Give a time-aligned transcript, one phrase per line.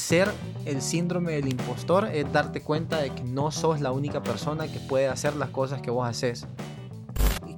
[0.00, 0.32] vencer
[0.64, 4.80] el síndrome del impostor es darte cuenta de que no sos la única persona que
[4.80, 6.46] puede hacer las cosas que vos haces.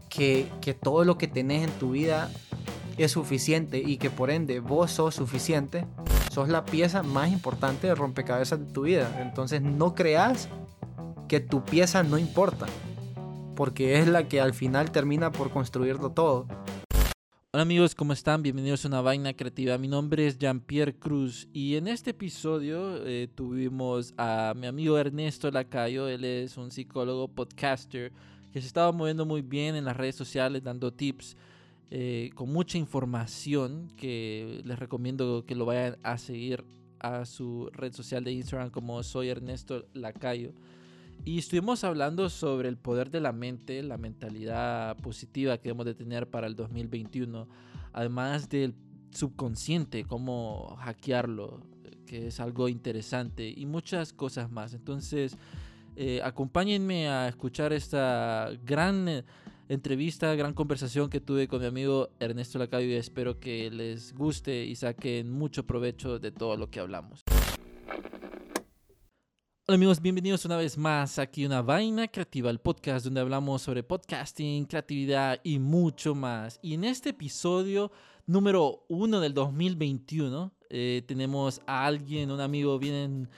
[0.09, 2.31] Que, que todo lo que tenés en tu vida
[2.99, 5.87] es suficiente y que por ende vos sos suficiente,
[6.33, 9.23] sos la pieza más importante de rompecabezas de tu vida.
[9.23, 10.49] Entonces no creas
[11.29, 12.67] que tu pieza no importa,
[13.55, 16.47] porque es la que al final termina por construirlo todo.
[17.55, 18.43] Hola amigos, ¿cómo están?
[18.43, 19.77] Bienvenidos a una vaina creativa.
[19.77, 25.51] Mi nombre es Jean-Pierre Cruz y en este episodio eh, tuvimos a mi amigo Ernesto
[25.51, 26.09] Lacayo.
[26.09, 28.11] Él es un psicólogo podcaster
[28.55, 31.37] que se estaba moviendo muy bien en las redes sociales dando tips
[31.91, 36.65] eh, con mucha información que les recomiendo que lo vayan a seguir
[37.01, 40.55] a su red social de Instagram como soy Ernesto Lacayo.
[41.25, 45.95] Y estuvimos hablando sobre el poder de la mente, la mentalidad positiva que debemos de
[45.95, 47.49] tener para el 2021,
[47.93, 48.75] además del
[49.13, 51.61] subconsciente, cómo hackearlo,
[52.07, 54.75] que es algo interesante, y muchas cosas más.
[54.75, 55.37] Entonces,
[55.95, 59.25] eh, acompáñenme a escuchar esta gran
[59.69, 64.65] entrevista, gran conversación que tuve con mi amigo Ernesto Lacayo y espero que les guste
[64.65, 67.23] y saquen mucho provecho de todo lo que hablamos.
[69.73, 73.63] Hola amigos, bienvenidos una vez más aquí a Una Vaina Creativa, el podcast donde hablamos
[73.63, 76.59] sobre podcasting, creatividad y mucho más.
[76.61, 77.91] Y en este episodio
[78.27, 83.31] número uno del 2021 eh, tenemos a alguien, un amigo bien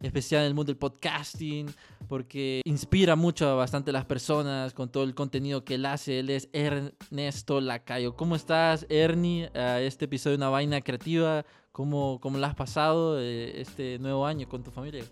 [0.00, 1.66] especial en el mundo del podcasting,
[2.06, 6.20] porque inspira mucho a bastante las personas con todo el contenido que él hace.
[6.20, 8.14] Él es Ernesto Lacayo.
[8.14, 9.50] ¿Cómo estás, Ernie?
[9.56, 11.44] A este episodio de Una Vaina Creativa.
[11.72, 15.04] ¿Cómo, cómo la has pasado eh, este nuevo año con tu familia?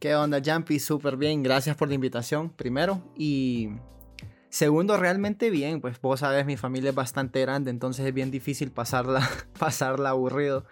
[0.00, 0.78] ¿Qué onda, Jumpy?
[0.78, 1.42] Súper bien.
[1.42, 3.02] Gracias por la invitación, primero.
[3.16, 3.70] Y
[4.48, 5.80] segundo, realmente bien.
[5.80, 10.64] Pues vos sabes, mi familia es bastante grande, entonces es bien difícil pasarla, pasarla aburrido.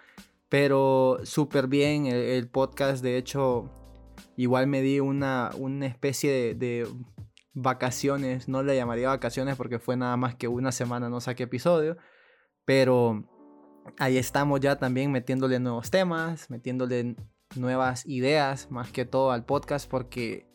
[0.47, 3.69] Pero súper bien el, podcast, de hecho,
[4.37, 6.87] igual me di una, una especie de,
[7.59, 11.97] vacaciones, no le llamaría vacaciones porque fue nada más que una semana, no saqué episodio,
[12.65, 13.27] pero
[13.97, 17.15] ahí estamos ya también metiéndole nuevos temas, metiéndole
[17.55, 20.47] nuevas ideas más que todo al podcast porque,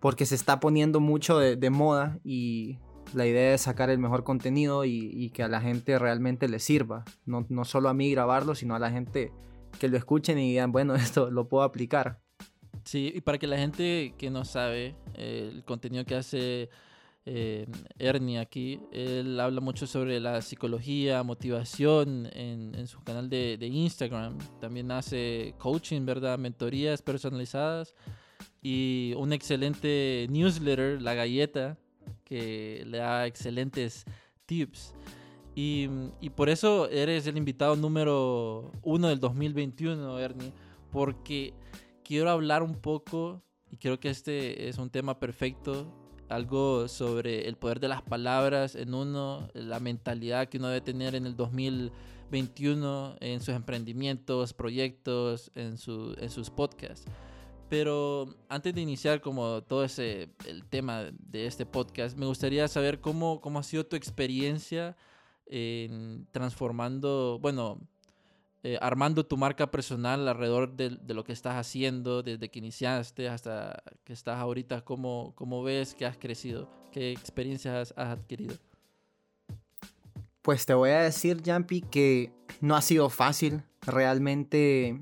[0.00, 2.78] porque se está poniendo mucho de, moda y
[3.14, 7.04] la idea es sacar el mejor contenido y, que a la gente realmente le sirva.
[7.24, 9.32] No, no, solo a mí grabarlo, sino a la gente
[9.78, 12.20] que lo escuchen y digan, bueno, esto lo puedo aplicar.
[12.84, 16.70] Sí, y para que la gente que no sabe eh, el contenido que hace
[17.28, 17.66] eh,
[17.98, 23.66] Ernie aquí, él habla mucho sobre la psicología, motivación en, en su canal de, de,
[23.66, 24.38] Instagram.
[24.60, 26.38] También hace coaching, ¿verdad?
[26.38, 27.94] Mentorías personalizadas
[28.62, 31.76] y un excelente newsletter, La Galleta,
[32.22, 34.04] que le da excelentes
[34.46, 34.94] tips.
[35.56, 35.88] Y,
[36.20, 40.52] y, por eso eres el invitado número uno del 2021, Ernie,
[40.92, 41.54] porque
[42.04, 47.56] quiero hablar un poco, y creo que este es un tema perfecto, algo sobre el
[47.56, 53.16] poder de las palabras en uno, la mentalidad que uno debe tener en el 2021
[53.20, 57.06] en sus emprendimientos, proyectos, en, su, en sus podcasts.
[57.68, 63.00] Pero antes de iniciar como todo ese el tema de este podcast, me gustaría saber
[63.00, 64.96] cómo, cómo ha sido tu experiencia
[65.46, 67.80] en transformando, bueno,
[68.62, 73.82] eh, armando tu marca personal alrededor de, lo que estás haciendo desde que iniciaste hasta
[74.04, 74.82] que estás ahorita.
[74.84, 76.68] ¿Cómo, cómo ves que has crecido?
[76.92, 78.56] ¿Qué experiencias has adquirido?
[80.42, 83.62] Pues te voy a decir, Jampi, que no ha sido fácil.
[83.82, 85.00] Realmente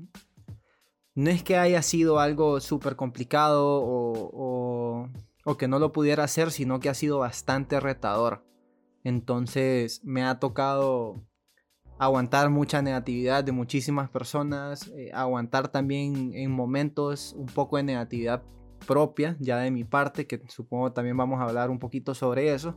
[1.15, 5.09] no es que haya sido algo súper complicado o,
[5.57, 8.43] que no lo pudiera hacer, sino que ha sido bastante retador.
[9.03, 11.23] Entonces me ha tocado
[11.97, 18.43] aguantar mucha negatividad de muchísimas personas, eh, aguantar también en momentos un poco de negatividad
[18.85, 22.75] propia, ya de mi parte, que supongo también vamos a hablar un poquito sobre eso.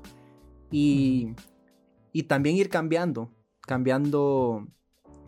[0.71, 1.35] Y,
[2.13, 3.31] y también ir cambiando,
[3.63, 4.67] cambiando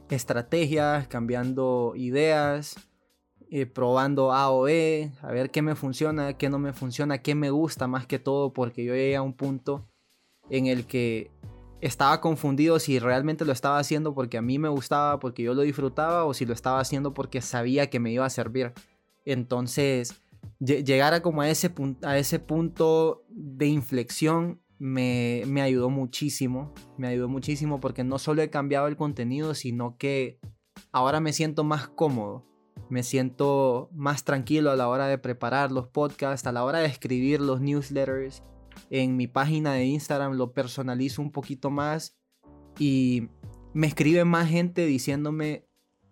[0.08, 2.76] estrategias, cambiando ideas,
[3.50, 7.34] eh, probando A o B, a ver qué me funciona, qué no me funciona, qué
[7.34, 9.88] me gusta más que todo, porque yo llegué a un punto
[10.50, 11.30] en el que
[11.80, 15.62] estaba confundido si realmente lo estaba haciendo porque a mí me gustaba, porque yo lo
[15.62, 18.72] disfrutaba, o si lo estaba haciendo porque sabía que me iba a servir.
[19.24, 20.22] Entonces,
[20.58, 21.72] llegar a como a ese,
[22.02, 26.72] a ese punto de inflexión me, me ayudó muchísimo.
[26.96, 30.38] Me ayudó muchísimo porque no solo he cambiado el contenido, sino que
[30.92, 32.50] ahora me siento más cómodo
[32.90, 36.86] me siento más tranquilo a la hora de preparar los podcasts, a la hora de
[36.86, 38.42] escribir los newsletters.
[38.90, 42.16] En mi página de Instagram lo personalizo un poquito más
[42.78, 43.28] y
[43.72, 45.66] me escribe más gente diciéndome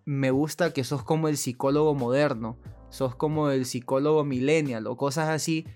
[0.05, 2.57] me gusta que sos como el psicólogo moderno,
[2.89, 5.67] sos como el psicólogo millennial o cosas así,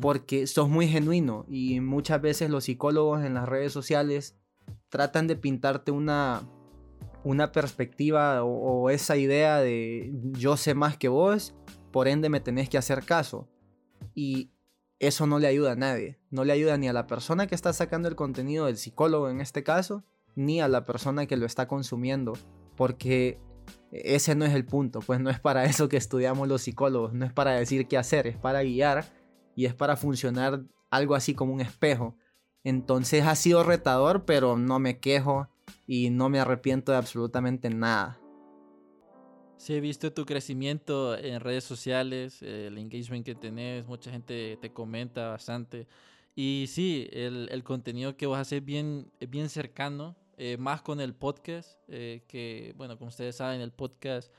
[0.00, 4.36] porque sos muy genuino y muchas veces los psicólogos en las redes sociales
[4.88, 6.42] tratan de pintarte una,
[7.22, 11.54] una perspectiva o, esa idea de yo sé más que vos,
[11.92, 13.48] por ende me tenés que hacer caso.
[14.14, 14.50] Y
[14.98, 16.18] eso no le ayuda a nadie.
[16.30, 19.40] No le ayuda ni a la persona que está sacando el contenido del psicólogo en
[19.40, 20.04] este caso,
[20.34, 22.32] ni a la persona que lo está consumiendo.
[22.76, 23.38] Porque
[23.92, 25.00] ese no es el punto.
[25.00, 27.12] Pues no es para eso que estudiamos los psicólogos.
[27.14, 29.04] No es para decir qué hacer, es para guiar
[29.54, 32.16] y es para funcionar algo así como un espejo.
[32.64, 35.48] Entonces ha sido retador, pero no me quejo
[35.86, 38.17] y no me arrepiento de absolutamente nada.
[39.58, 44.72] Sí, he visto tu crecimiento en redes sociales, el engagement que tenés, mucha gente te
[44.72, 45.88] comenta bastante.
[46.36, 51.76] Y sí, el, contenido que vos haces bien, bien cercano, eh, más con el podcast,
[51.88, 54.32] eh, que, bueno, como ustedes saben, el podcast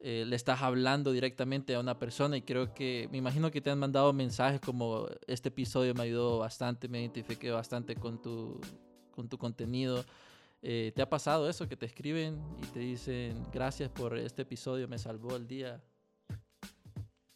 [0.00, 3.70] eh, le estás hablando directamente a una persona y creo que, me imagino que te
[3.70, 8.60] han mandado mensajes como este episodio me ayudó bastante, me identifiqué bastante con tu,
[9.12, 10.04] con tu contenido.
[10.60, 14.88] Eh, ¿Te ha pasado eso que te escriben y te dicen gracias por este episodio,
[14.88, 15.80] me salvó el día?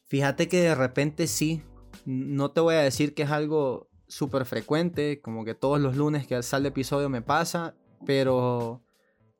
[0.04, 1.62] Fíjate que de repente sí,
[2.04, 6.26] no te voy a decir que es algo súper frecuente, como que todos los lunes
[6.26, 7.74] que sale episodio me pasa,
[8.04, 8.82] pero,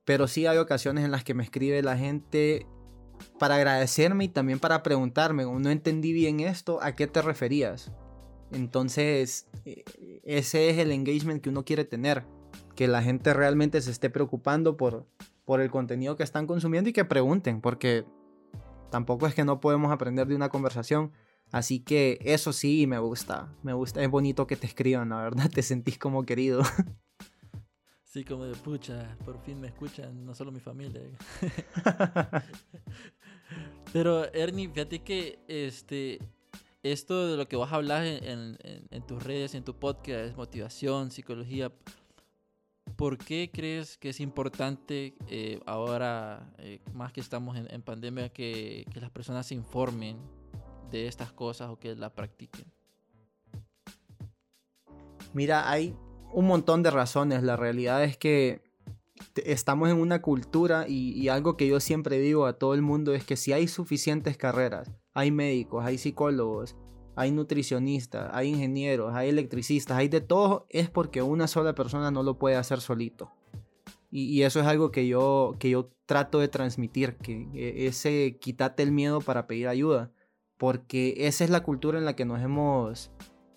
[0.05, 2.67] pero sí hay ocasiones en las que me escribe la gente
[3.39, 7.93] para agradecerme y también para preguntarme, no entendí bien esto, ¿a qué te referías?
[8.53, 9.85] Entonces, e,
[10.25, 12.25] ese es el engagement que uno quiere tener
[12.75, 15.07] que la gente realmente se esté preocupando por,
[15.45, 18.05] por el contenido que están consumiendo y que pregunten, porque
[18.91, 21.13] tampoco es que no podemos aprender de una conversación.
[21.51, 25.51] Así que eso sí me gusta, me gusta, es bonito que te escriban, la verdad,
[25.55, 26.63] te sentís como querido.
[28.05, 31.01] Sí, como de pucha, por fin me escuchan, no solo mi familia.
[33.93, 36.19] Pero Ernie, fíjate que este,
[36.83, 41.11] esto de lo que vas a hablar en, en tus redes, en tu podcast, motivación,
[41.11, 41.73] psicología,
[42.97, 48.87] ¿Por qué crees que es importante eh, ahora, eh, más que estamos en, pandemia, que,
[48.95, 50.19] las personas se informen
[50.91, 52.67] de estas cosas o que la practiquen?
[55.33, 55.97] Mira, hay
[56.33, 57.43] un montón de razones.
[57.43, 58.63] La realidad es que
[59.37, 63.25] estamos en una cultura y, algo que yo siempre digo a todo el mundo es
[63.25, 66.77] que si hay suficientes carreras, hay médicos, hay psicólogos,
[67.15, 72.23] hay nutricionistas, hay ingenieros, hay electricistas, hay de todo, es porque una sola persona no
[72.23, 73.31] lo puede hacer solito.
[74.15, 77.49] Y, eso es algo que yo, que yo trato de transmitir, que
[77.87, 80.13] ese quítate el miedo para pedir ayuda,
[80.59, 83.11] porque esa es la cultura en la que nos hemos,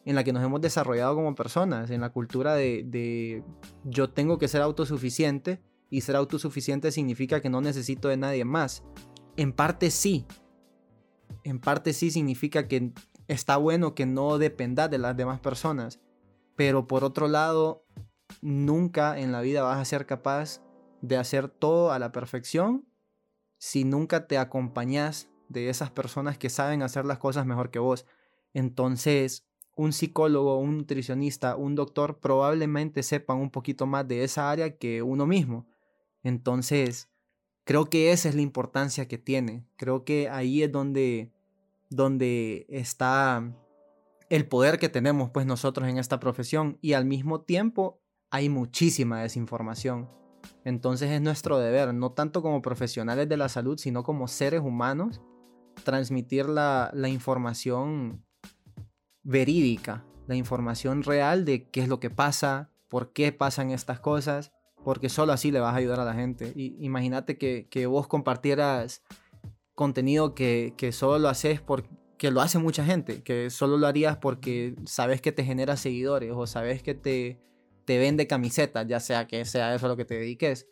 [0.05, 3.43] en la que nos hemos desarrollado como personas, en la cultura de, de
[3.83, 8.81] yo tengo que ser autosuficiente y ser autosuficiente significa que no necesito de nadie más.
[9.35, 10.25] En parte sí,
[11.43, 12.93] en parte sí significa que
[13.27, 15.99] está bueno que no dependa de las demás personas,
[16.55, 17.85] pero por otro lado,
[18.41, 20.61] nunca en la vida vas a ser capaz
[21.01, 22.85] de hacer todo a la perfección
[23.57, 28.05] si nunca te acompañas de esas personas que saben hacer las cosas mejor que vos.
[28.53, 29.45] Entonces,
[29.75, 35.01] un psicólogo, un nutricionista, un doctor probablemente sepan un poquito más de esa área que
[35.01, 35.67] uno mismo.
[36.23, 37.09] Entonces,
[37.63, 39.67] creo que esa es la importancia que tiene.
[39.75, 41.31] Creo que ahí es donde
[41.89, 43.43] donde está
[44.29, 48.01] el poder que tenemos pues nosotros en esta profesión y al mismo tiempo
[48.31, 50.09] hay muchísima desinformación.
[50.63, 55.21] Entonces es nuestro deber, no tanto como profesionales de la salud, sino como seres humanos,
[55.83, 58.23] transmitir la, información
[59.23, 64.51] verídica, la información real de qué es lo que pasa, por qué pasan estas cosas,
[64.83, 66.53] porque solo así le vas a ayudar a la gente.
[66.55, 69.01] Y imagínate que, que vos compartieras
[69.75, 74.17] contenido que, que solo lo haces porque lo hace mucha gente, que solo lo harías
[74.17, 77.39] porque sabes que te genera seguidores o sabes que te,
[77.85, 80.67] te vende camisetas, ya sea que sea eso a lo que te dediques,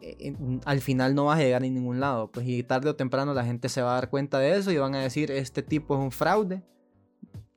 [0.00, 0.34] eh,
[0.64, 2.32] al final no vas a llegar a ningún lado.
[2.32, 4.78] Pues y tarde o temprano la gente se va a dar cuenta de eso y
[4.78, 6.62] van a decir, este tipo es un fraude,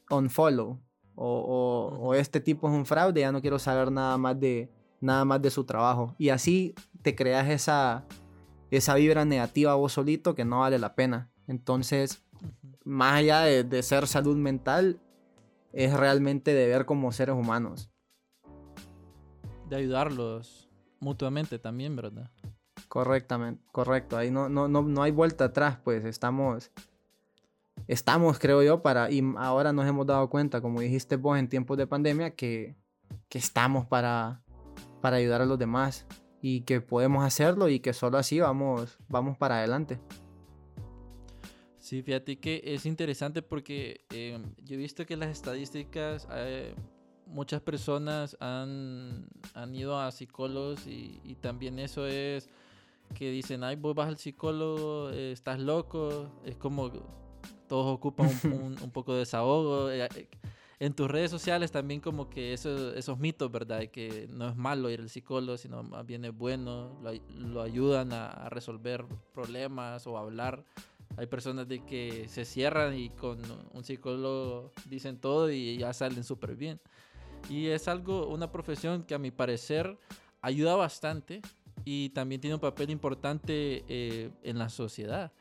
[0.10, 0.80] unfollow.
[1.18, 4.70] O, o, o este tipo es un fraude, ya no quiero saber nada más de,
[5.00, 6.14] nada más de su trabajo.
[6.18, 8.06] Y así te creas esa,
[8.72, 11.30] esa vibra negativa vos solito que no vale la pena.
[11.48, 12.24] Entonces,
[12.84, 15.00] más allá de, ser salud mental,
[15.74, 17.90] es realmente de ver como seres humanos.
[19.70, 20.70] De ayudarlos
[21.00, 22.32] mutuamente también, ¿verdad?
[22.88, 24.18] Correctamente, correcto.
[24.18, 26.72] Ahí no, no, no, no hay vuelta atrás, pues estamos,
[27.88, 31.78] estamos, creo yo, para, y ahora nos hemos dado cuenta, como dijiste vos en tiempos
[31.78, 32.76] de pandemia, que,
[33.28, 34.44] que estamos para,
[35.02, 36.06] para ayudar a los demás
[36.48, 40.00] y que podemos hacerlo y que solo así vamos, vamos para adelante.
[41.80, 46.76] Sí, fíjate que es interesante porque eh, yo he visto que las estadísticas, eh,
[47.26, 52.48] muchas personas han, han, ido a psicólogos y, y, también eso es
[53.16, 56.92] que dicen, ay, vos vas al psicólogo, eh, estás loco, es como
[57.68, 59.90] todos ocupan un, un, poco de desahogo.
[60.80, 63.86] En tus redes sociales también como que eso, esos mitos, ¿verdad?
[63.88, 68.12] Que no es malo ir al psicólogo, sino más bien es bueno, lo, lo ayudan
[68.12, 70.66] a, a resolver problemas o hablar
[71.18, 73.40] hay personas de que se cierran y con
[73.74, 76.80] un psicólogo dicen todo y ya salen súper bien.
[77.50, 79.98] Y es algo, una profesión que a mi parecer
[80.42, 81.42] ayuda bastante
[81.86, 85.32] y también tiene un papel importante eh, en la sociedad.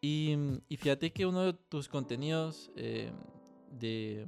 [0.00, 0.34] Y,
[0.68, 3.10] y, fíjate que uno de tus contenidos eh,
[3.78, 4.26] de,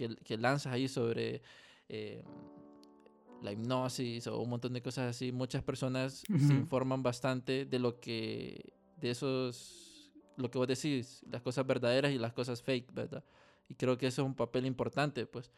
[0.00, 1.42] que, que, lanzas ahí sobre
[1.90, 2.24] eh,
[3.42, 6.46] la hipnosis o un montón de cosas así, muchas personas uh -huh.
[6.48, 12.12] se informan bastante de lo que, de esos lo que vos decís, las cosas verdaderas
[12.12, 13.22] y las cosas fake, ¿verdad?
[13.68, 15.50] Y creo que eso es un papel importante, pues.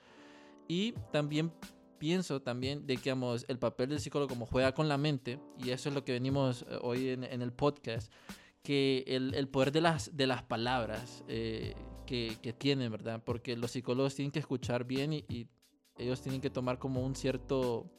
[0.66, 1.52] Y también
[1.99, 5.70] pienso también de que digamos, el papel del psicólogo como juega con la mente, y
[5.70, 8.12] eso es lo que venimos eh, hoy en, en, el podcast,
[8.64, 11.75] que el, el, poder de las, de las palabras eh,
[12.06, 13.23] que, que, tienen, ¿verdad?
[13.25, 15.49] Porque los psicólogos tienen que escuchar bien y, y
[15.99, 17.90] ellos tienen que tomar como un cierto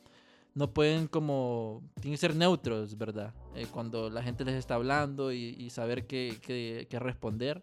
[0.56, 3.34] no pueden como, tienen que ser neutros, ¿verdad?
[3.56, 7.60] Eh, cuando la gente les está hablando y, y saber qué, qué, qué, responder,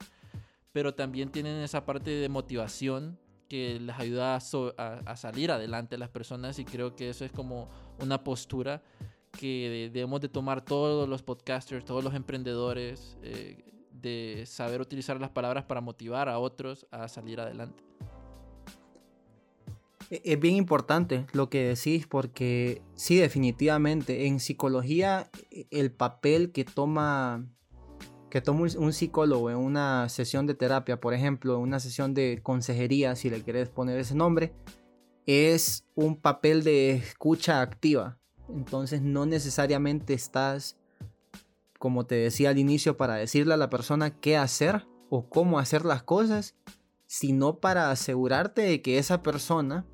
[0.72, 3.18] pero también tienen esa parte de motivación
[3.48, 7.24] que les ayuda a, so, a, a, salir adelante las personas y creo que eso
[7.24, 7.68] es como
[8.00, 8.82] una postura
[9.38, 15.30] que debemos de tomar todos los podcasters, todos los emprendedores, eh, de saber utilizar las
[15.30, 17.82] palabras para motivar a otros a salir adelante.
[20.10, 26.52] E-, es bien importante lo que decís porque sí, definitivamente, en psicología e-, el papel
[26.52, 27.46] que toma,
[28.28, 32.40] que toma un psicólogo en una sesión de terapia, por ejemplo, en una sesión de
[32.42, 34.52] consejería, si le querés poner ese nombre,
[35.26, 38.18] es un papel de escucha activa.
[38.48, 40.76] Entonces no necesariamente estás,
[41.80, 45.86] como te decía al inicio, para decirle a la persona qué hacer o cómo hacer
[45.86, 46.54] las cosas,
[47.06, 49.86] sino para asegurarte de que esa persona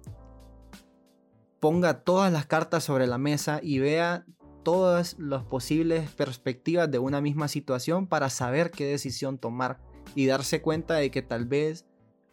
[1.61, 4.27] ponga todas las cartas sobre la mesa y vea
[4.65, 9.81] todas las posibles perspectivas de una misma situación para saber qué decisión tomar
[10.17, 11.87] y darse cuenta de que tal vez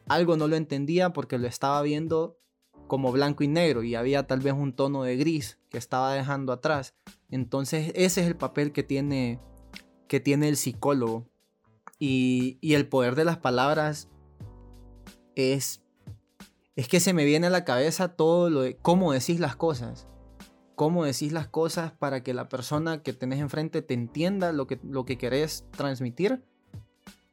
[0.07, 2.39] algo no lo entendía porque lo estaba viendo
[2.87, 6.53] como blanco y negro y había tal vez un tono de gris que estaba dejando
[6.53, 6.93] atrás.
[7.29, 9.39] Entonces ese es el papel que tiene,
[10.07, 11.29] que tiene el psicólogo.
[11.99, 14.09] Y, y el poder de las palabras
[15.35, 15.81] es,
[16.75, 20.07] es que se me viene a la cabeza todo lo de cómo decís las cosas.
[20.75, 24.79] Cómo decís las cosas para que la persona que tenés enfrente te entienda lo que,
[24.83, 26.43] lo que querés transmitir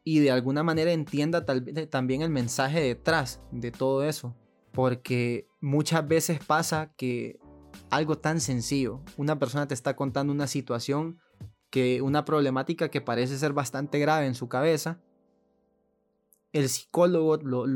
[0.05, 4.35] y de alguna manera entienda también el mensaje detrás de todo eso.
[4.73, 7.39] Porque muchas veces pasa que
[7.91, 11.19] algo tan sencillo, una persona te está contando una situación
[11.71, 15.01] que una problemática que parece ser bastante grave en su cabeza
[16.53, 17.67] el psicólogo lo,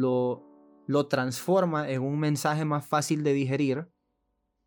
[0.86, 3.88] lo, transforma en un mensaje más fácil de digerir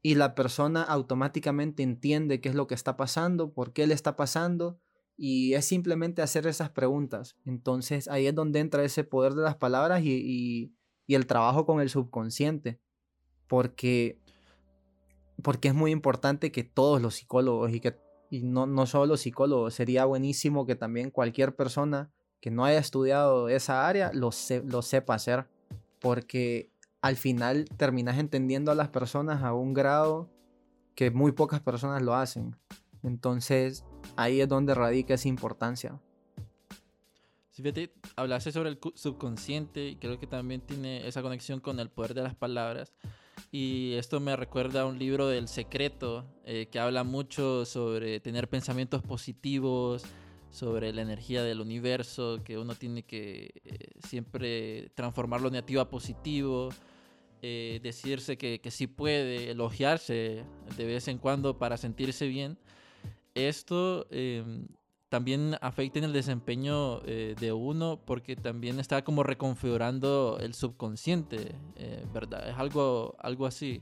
[0.02, 4.16] y la persona automáticamente entiende qué es lo que está pasando, por qué le está
[4.16, 4.80] pasando
[5.18, 7.36] y es simplemente hacer esas preguntas.
[7.46, 10.74] Entonces ahí es donde entra ese poder de las palabras y,
[11.08, 12.80] y el trabajo con el subconsciente,
[13.48, 14.20] porque,
[15.42, 17.96] porque es muy importante que todos los psicólogos y que
[18.30, 22.12] y no, no solo los psicólogos, sería buenísimo que también cualquier persona
[22.42, 25.48] que no haya estudiado esa área lo, se, lo sepa hacer.
[26.00, 26.72] Porque
[27.02, 30.30] al final terminas entendiendo a las personas a un grado
[30.96, 32.56] que muy pocas personas lo hacen.
[33.04, 33.86] Entonces
[34.16, 36.00] ahí es donde radica esa importancia.
[37.58, 41.90] Si fíjate, hablaste sobre el subconsciente y creo que también tiene esa conexión con el
[41.90, 42.94] poder de las palabras.
[43.52, 48.48] Y esto me recuerda a un libro del secreto eh, que habla mucho sobre tener
[48.48, 50.04] pensamientos positivos,
[50.52, 55.90] sobre la energía del universo, que uno tiene que eh, siempre transformar lo negativo a
[55.90, 56.70] positivo,
[57.42, 60.44] eh, decirse que, que sí puede, elogiarse
[60.78, 62.60] de vez en cuando para sentirse bien.
[63.38, 64.44] Esto eh,
[65.10, 71.56] también afecta en el desempeño eh, de uno porque también está como reconfigurando el subconsciente,
[71.76, 72.50] eh, ¿verdad?
[72.50, 73.82] Es algo, algo así.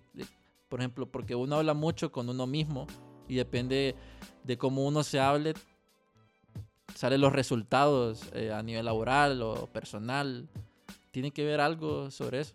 [0.70, 2.86] Por ejemplo, porque uno habla mucho con uno mismo
[3.28, 3.96] y depende
[4.44, 5.54] de cómo uno se hable,
[6.94, 10.48] salen los resultados eh, a nivel laboral o personal.
[11.12, 12.54] ¿Tiene que ver algo sobre eso?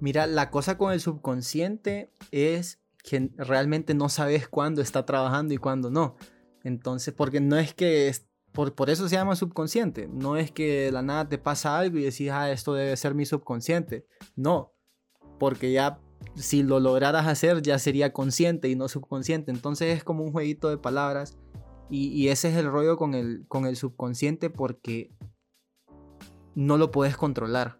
[0.00, 5.58] Mira, la cosa con el subconsciente es que realmente no sabes cuándo está trabajando y
[5.58, 6.16] cuándo no.
[6.64, 8.12] Entonces, porque no es que,
[8.50, 11.98] por, por eso se llama subconsciente, no es que de la nada te pasa algo
[11.98, 14.06] y decís, ah, esto debe ser mi subconsciente.
[14.34, 14.74] No,
[15.38, 16.00] porque ya
[16.34, 19.50] si lo lograras hacer ya sería consciente y no subconsciente.
[19.50, 21.38] Entonces es como un jueguito de palabras
[21.90, 25.14] y, ese es el rollo con el, con el subconsciente porque
[26.54, 27.78] no lo puedes controlar.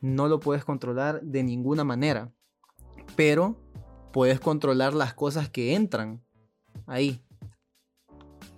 [0.00, 2.32] No lo puedes controlar de ninguna manera.
[3.16, 3.56] Pero
[4.12, 6.22] puedes controlar las cosas que entran
[6.86, 7.22] ahí.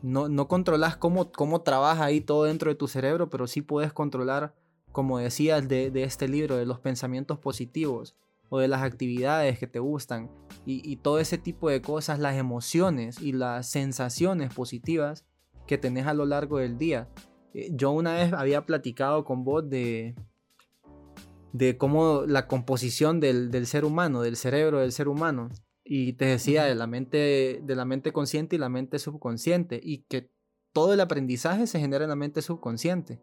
[0.03, 3.93] No, no controlas cómo, cómo trabaja ahí todo dentro de tu cerebro, pero sí puedes
[3.93, 4.55] controlar,
[4.93, 8.17] como decías de, de este libro, de los pensamientos positivos
[8.49, 10.31] o de las actividades que te gustan
[10.67, 15.25] y, todo ese tipo de cosas, las emociones y las sensaciones positivas
[15.67, 17.09] que tenés a lo largo del día.
[17.55, 20.15] Eh, yo una vez había platicado con vos de,
[21.53, 25.49] de cómo la composición del, ser humano, del cerebro del ser humano,
[25.93, 30.05] y te decía de la, mente, de la mente consciente y la mente subconsciente, y
[30.05, 30.31] que
[30.73, 33.21] todo el aprendizaje se genera en la mente subconsciente,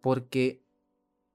[0.00, 0.64] porque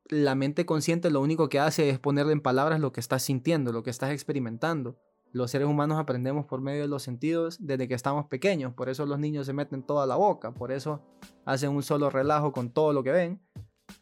[0.10, 3.72] la mente consciente lo único que hace es ponerle en palabras lo que estás sintiendo,
[3.72, 5.00] lo que estás experimentando.
[5.32, 9.06] Los seres humanos aprendemos por medio de los sentidos desde que estamos pequeños, por eso
[9.06, 11.02] los niños se meten toda la boca, por eso
[11.46, 13.40] hacen un solo relajo con todo lo que ven,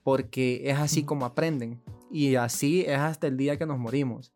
[0.01, 4.34] porque es así como aprenden y así es hasta el día que nos morimos.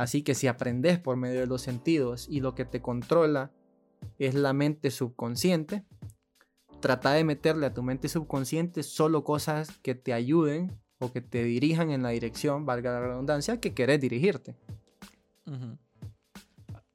[0.00, 3.52] Así que si aprendes por medio de los sentidos y lo que te controla
[4.18, 5.84] es la mente subconsciente,
[6.80, 11.44] trata de meterle a tu mente subconsciente solo cosas que te ayuden o que te
[11.44, 14.56] dirijan en la dirección, valga la redundancia, que querés dirigirte.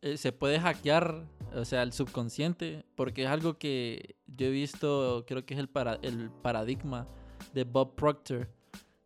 [0.02, 5.26] Eh, se puede hackear, o sea, el subconsciente, porque es algo que yo he visto,
[5.28, 5.70] creo que es el,
[6.02, 7.08] el paradigma
[7.54, 8.50] de Bob Proctor,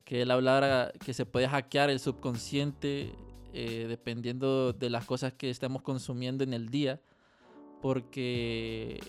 [0.05, 3.13] que él hablara que se puede hackear el subconsciente
[3.53, 7.01] eh, dependiendo de las cosas que estamos consumiendo en el día,
[7.81, 8.99] porque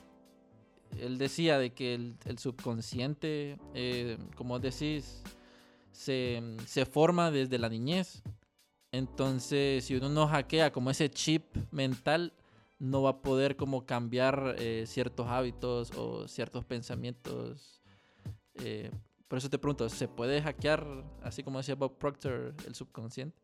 [0.98, 5.22] él decía de que el, subconsciente, eh, como decís,
[5.92, 8.22] se, forma desde la niñez.
[8.92, 12.32] Entonces, si uno no hackea como ese chip mental,
[12.78, 17.80] no va a poder como cambiar eh, ciertos hábitos o ciertos pensamientos.
[18.54, 18.90] Eh,
[19.28, 23.40] por eso te pregunto, ¿se puede hackear, así como decía Bob Proctor, el subconsciente?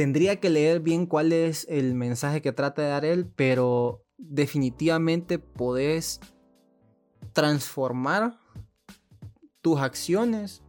[0.00, 5.38] Tendría que leer bien cuál es el mensaje que trata de dar él, pero definitivamente
[5.38, 6.20] podés
[7.34, 8.40] transformar
[9.60, 10.62] tus acciones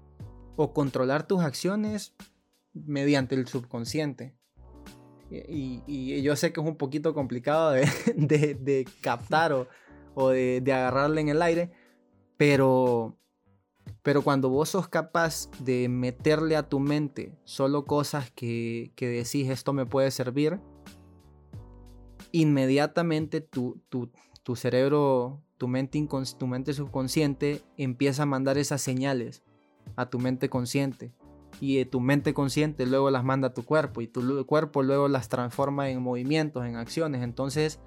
[0.58, 2.14] o controlar tus acciones
[2.74, 4.36] mediante el subconsciente.
[5.30, 9.54] Y, yo sé que es un poquito complicado de, captar
[10.14, 11.72] o, de, agarrarle en el aire,
[12.36, 13.18] pero,
[14.04, 19.50] pero cuando vos sos capaz de meterle a tu mente solo cosas que, que decís
[19.50, 20.60] esto me puede servir,
[22.32, 24.12] inmediatamente tu, tu,
[24.44, 26.08] tu cerebro tu mente,
[26.40, 29.44] tu mente subconsciente empieza a mandar esas señales
[29.96, 31.14] a tu mente consciente.
[31.60, 35.30] Y tu mente consciente luego las manda a tu cuerpo y tu cuerpo luego las
[35.30, 37.22] transforma en movimientos, en acciones.
[37.22, 37.80] Entonces,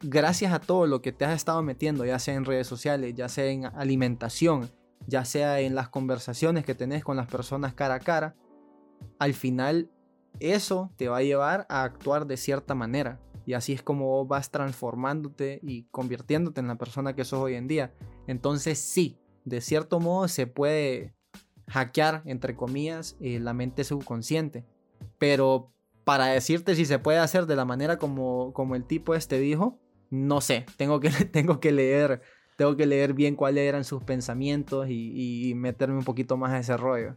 [0.00, 3.28] gracias a todo lo que te has estado metiendo, ya sea en redes sociales, ya
[3.28, 4.70] sea en alimentación,
[5.06, 8.36] ya sea en las conversaciones que tenés con las personas cara a cara,
[9.18, 9.90] al final
[10.38, 13.20] eso te va a llevar a actuar de cierta manera.
[13.46, 17.66] Y así es como vas transformándote y convirtiéndote en la persona que sos hoy en
[17.66, 17.92] día.
[18.26, 21.14] Entonces sí, de cierto modo se puede
[21.68, 24.64] hackear, entre comillas, eh, la mente subconsciente.
[25.18, 25.72] Pero
[26.04, 29.78] para decirte si se puede hacer de la manera como, como el tipo este dijo,
[30.10, 32.22] no sé, tengo que, tengo que leer.
[32.60, 36.58] Tengo que leer bien cuáles eran sus pensamientos y, y meterme un poquito más a
[36.58, 37.16] ese rollo.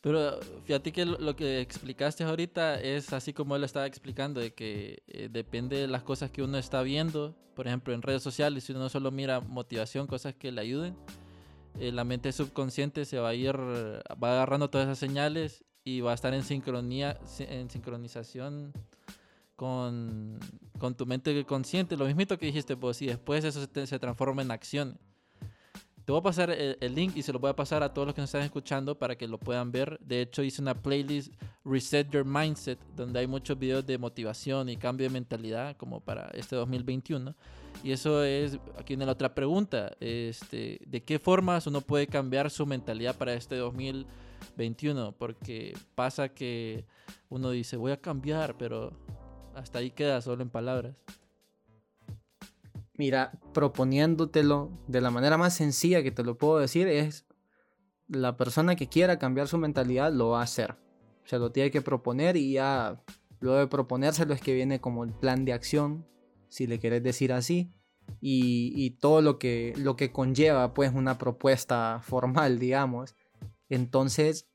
[0.00, 5.04] Pero fíjate que lo que explicaste ahorita es así como él estaba explicando, de que
[5.06, 7.36] eh, depende de las cosas que uno está viendo.
[7.54, 10.96] Por ejemplo, en redes sociales, si uno solo mira motivación, cosas que le ayuden,
[11.78, 16.10] eh, la mente subconsciente se va a ir, va agarrando todas esas señales y va
[16.10, 18.72] a estar en sincronía, en sincronización
[19.56, 20.38] con,
[20.78, 21.96] con tu mente consciente.
[21.96, 24.98] Lo mismito que dijiste, pues, y después eso se, se transforma en acción.
[26.04, 28.14] Te voy a pasar el, link y se lo voy a pasar a todos los
[28.14, 29.98] que nos están escuchando para que lo puedan ver.
[30.00, 31.32] De hecho, hice una playlist
[31.64, 36.28] Reset Your Mindset, donde hay muchos videos de motivación y cambio de mentalidad, como para
[36.34, 37.34] este 2021.
[37.82, 42.50] Y eso es, aquí viene la otra pregunta, este, ¿de qué formas uno puede cambiar
[42.50, 45.12] su mentalidad para este 2021?
[45.12, 46.84] Porque pasa que
[47.30, 48.92] uno dice, voy a cambiar, pero
[49.54, 50.96] hasta ahí queda solo en palabras.
[52.96, 57.26] Mira, proponiéndotelo de la manera más sencilla que te lo puedo decir es,
[58.08, 60.76] la persona que quiera cambiar su mentalidad lo va a hacer.
[61.24, 63.02] Se lo tiene que proponer y ya
[63.40, 66.06] luego de proponérselo es que viene como el plan de acción,
[66.48, 67.72] si le querés decir así.
[68.20, 73.14] Y, todo lo que, lo que conlleva pues una propuesta formal, digamos.
[73.70, 74.46] Entonces,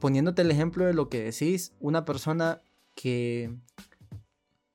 [0.00, 2.60] poniéndote el ejemplo de lo que decís, una persona
[2.94, 3.56] que,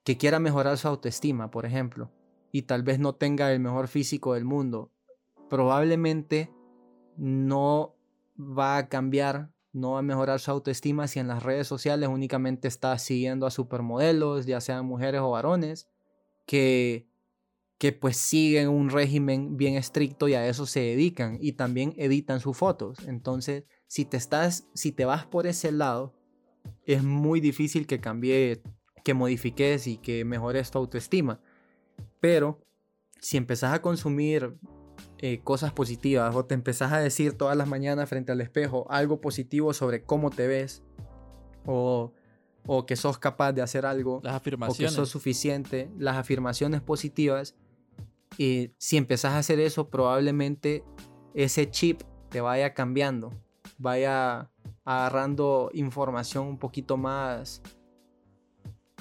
[0.10, 2.10] que quiera mejorar su autoestima, por ejemplo,
[2.52, 4.92] y tal vez no tenga el mejor físico del mundo,
[5.52, 6.52] probablemente
[7.16, 7.96] no
[8.36, 12.68] va a cambiar, no va a mejorar su autoestima si en las redes sociales únicamente
[12.68, 15.88] está siguiendo a supermodelos, ya sean mujeres o varones,
[16.48, 17.08] que,
[17.78, 22.40] que pues siguen un régimen bien estricto y a eso se dedican y también editan
[22.40, 22.98] sus fotos.
[23.08, 26.16] Entonces, si te estás, si te vas por ese lado,
[26.88, 28.64] es muy difícil que cambie,
[29.04, 31.40] que modifiques y que mejores tu autoestima.
[32.20, 32.60] Pero
[33.20, 34.58] si empezás a consumir
[35.18, 39.22] eh, cosas positivas o te empezás a decir todas las mañanas frente al espejo algo
[39.22, 40.84] positivo sobre cómo te ves
[41.66, 42.14] o,
[42.66, 44.94] o que sos capaz de hacer algo las afirmaciones.
[44.94, 47.56] o que sos suficiente, las afirmaciones positivas,
[48.38, 50.84] y si empezás a hacer eso probablemente
[51.34, 53.34] ese chip te vaya cambiando,
[53.78, 54.50] vaya
[54.86, 57.62] agarrando información un poquito más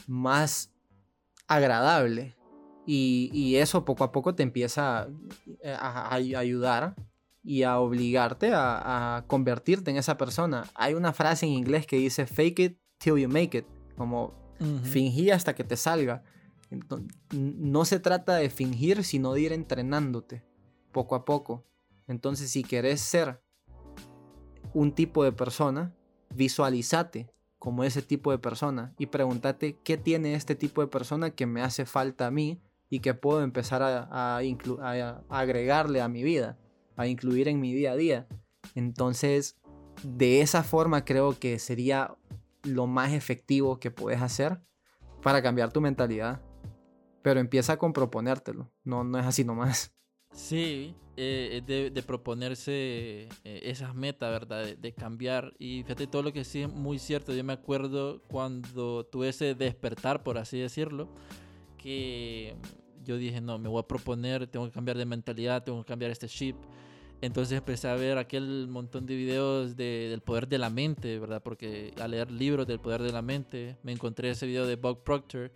[0.08, 0.72] más
[1.46, 2.36] agradable
[2.86, 5.08] y, eso poco a poco te empieza
[5.62, 6.96] eh, a, ayudar
[7.44, 10.64] y a obligarte a, convertirte en esa persona.
[10.74, 13.66] Hay una frase en inglés que dice fake it till you make it,
[13.96, 14.34] como
[14.82, 16.24] fingir hasta que te salga.
[17.30, 20.42] no se trata de fingir, sino de ir entrenándote
[20.90, 21.66] poco a poco.
[22.06, 23.42] Entonces, si querés ser
[24.72, 25.94] un tipo de persona,
[26.34, 31.46] visualízate como ese tipo de persona y pregúntate qué tiene este tipo de persona que
[31.46, 34.38] me hace falta a mí y que puedo empezar a,
[35.28, 36.58] agregarle a mi vida,
[36.96, 38.26] a incluir en mi día a día.
[38.74, 39.56] Entonces,
[40.02, 42.16] de esa forma creo que sería
[42.62, 44.60] lo más efectivo que puedes hacer
[45.22, 46.40] para cambiar tu mentalidad.
[47.22, 49.92] Pero empieza con proponértelo, no, no es así nomás.
[50.32, 54.76] Sí, eh, de, proponerse eh, esas metas, ¿verdad?
[54.76, 55.52] De, cambiar.
[55.58, 57.34] Y fíjate todo lo que sí es muy cierto.
[57.34, 61.08] Yo me acuerdo cuando tuve ese despertar, por así decirlo,
[61.76, 62.54] que
[63.04, 66.10] yo dije, no, me voy a proponer, tengo que cambiar de mentalidad, tengo que cambiar
[66.10, 66.56] este chip.
[67.20, 71.42] Entonces empecé a ver aquel montón de videos del poder de la mente, ¿verdad?
[71.42, 75.02] Porque a leer libros del poder de la mente, me encontré ese video de Bob
[75.02, 75.50] Proctor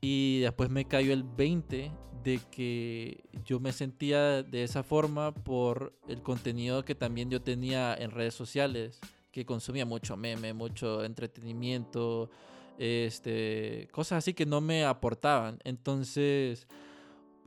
[0.00, 5.92] y después me cayó el 20 de que yo me sentía de esa forma por
[6.08, 9.00] el contenido que también yo tenía en redes sociales,
[9.32, 12.30] que consumía mucho meme, mucho entretenimiento,
[12.78, 15.58] este, cosas así que no me aportaban.
[15.64, 16.66] Entonces,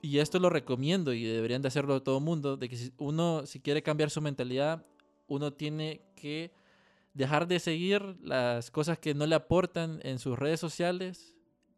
[0.02, 3.46] y esto lo recomiendo y deberían de hacerlo todo el mundo, de que si uno,
[3.46, 4.86] si quiere cambiar su mentalidad,
[5.28, 6.52] uno tiene que
[7.14, 11.33] dejar de seguir las cosas que no le aportan en sus redes sociales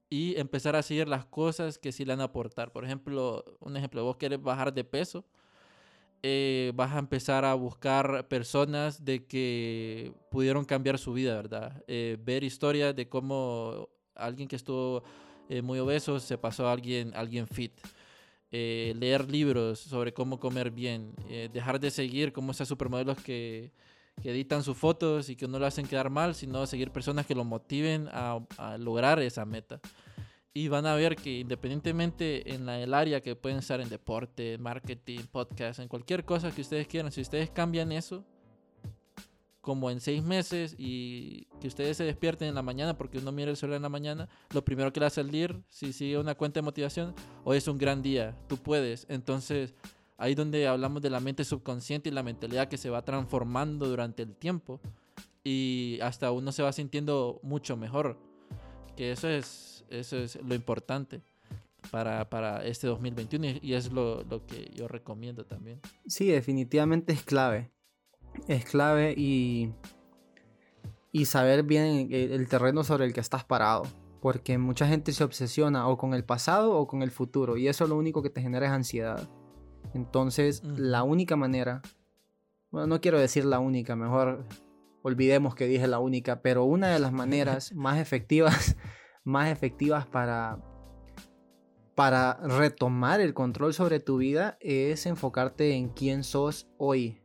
[0.10, 2.72] y empezar a seguir las cosas que sí le van a aportar.
[2.72, 5.26] Por ejemplo, un ejemplo, vos quieres bajar de peso,
[6.24, 11.84] eh, vas a empezar a buscar personas de que pudieron cambiar su vida, ¿verdad?
[11.88, 15.04] Eh, ver historias de cómo alguien que estuvo
[15.50, 17.74] eh, muy obeso se pasó a alguien, alguien fit.
[18.52, 21.14] leer libros sobre cómo comer bien.
[21.52, 23.72] dejar de seguir como esos supermodelos que,
[24.22, 27.36] que, editan sus fotos y que no lo hacen quedar mal, sino seguir personas que
[27.36, 29.80] lo motiven a, a lograr esa meta
[30.58, 35.20] y van a ver que independientemente en el área que pueden estar en deporte, marketing,
[35.30, 38.24] podcast, en cualquier cosa que ustedes quieran, si ustedes cambian eso,
[39.66, 43.50] como en seis meses y que ustedes se despierten en la mañana porque uno mira
[43.50, 46.60] el celular en la mañana, lo primero que le hace salir, si sigue una cuenta
[46.60, 49.08] de motivación, hoy es un gran día, tú puedes.
[49.10, 49.74] Entonces,
[50.18, 54.24] ahí donde hablamos de la mente subconsciente y la mentalidad que se va transformando durante
[54.24, 54.80] el tiempo
[55.44, 58.18] y hasta uno se va sintiendo mucho mejor.
[58.96, 61.22] Que eso es eso es lo importante
[61.92, 65.80] para, para este 2021 y, es lo, lo, que yo recomiendo también.
[66.08, 67.72] Sí, definitivamente es clave.
[68.48, 69.72] Es clave y,
[71.12, 73.84] y saber bien el, terreno sobre el que estás parado.
[74.22, 77.86] Porque mucha gente se obsesiona o con el pasado o con el futuro y eso
[77.86, 79.30] lo único que te genera es ansiedad.
[79.94, 81.82] Entonces, la única manera,
[82.72, 84.46] bueno, no quiero decir la única, mejor
[85.02, 88.76] olvidemos que dije la única, pero una de las maneras más efectivas
[89.26, 90.60] más efectivas para,
[91.96, 97.22] para retomar el control sobre tu vida es enfocarte en quién sos hoy.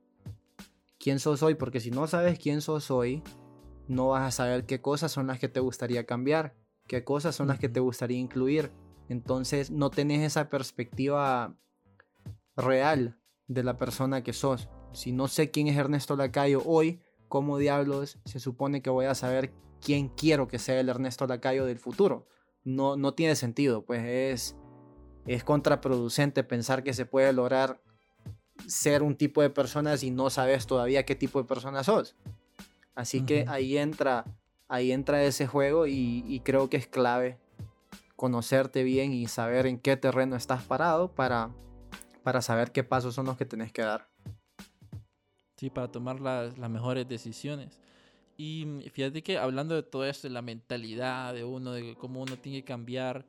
[0.98, 1.54] ¿Quién sos hoy?
[1.54, 3.22] Porque si no sabes quién sos hoy,
[3.86, 7.48] no vas a saber qué cosas son las que te gustaría cambiar, qué cosas son
[7.48, 8.72] las que te gustaría incluir.
[9.08, 11.54] Entonces no tenés esa perspectiva
[12.60, 14.68] real de la persona que sos.
[14.92, 19.14] Si no sé quién es Ernesto Lacayo hoy, ¿cómo diablos se supone que voy a
[19.14, 22.26] saber quién quiero que sea el Ernesto Lacayo del futuro?
[22.64, 24.56] No, no tiene sentido, pues es,
[25.26, 27.80] es contraproducente pensar que se puede lograr
[28.66, 32.16] ser un tipo de persona si no sabes todavía qué tipo de persona sos.
[32.94, 34.24] Así que ahí entra,
[34.68, 37.38] ahí entra ese juego y, creo que es clave
[38.16, 41.50] conocerte bien y saber en qué terreno estás parado para,
[42.22, 44.08] para saber qué pasos son los que tenés que dar.
[45.56, 47.80] Sí, para tomar las, las mejores decisiones.
[48.36, 52.38] Y fíjate que hablando de todo esto, de la mentalidad de uno, de cómo uno
[52.38, 53.26] tiene que cambiar,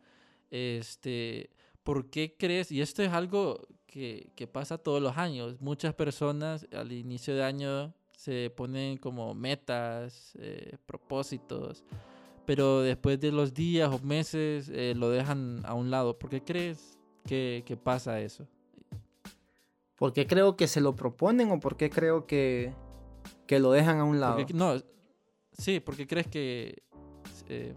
[0.49, 1.49] este,
[1.83, 2.71] ¿por qué crees?
[2.71, 5.59] Y esto es algo que, que, pasa todos los años.
[5.59, 11.83] Muchas personas al inicio de año se ponen como metas, eh, propósitos,
[12.45, 16.19] pero después de los días o meses eh, lo dejan a un lado.
[16.19, 18.47] ¿Por qué crees que, que, pasa eso?
[20.01, 22.73] ¿Por qué creo que se lo proponen o por qué creo que,
[23.45, 24.43] que lo dejan a un lado?
[24.51, 24.73] no,
[25.53, 26.81] sí, porque crees que
[27.49, 27.75] eh,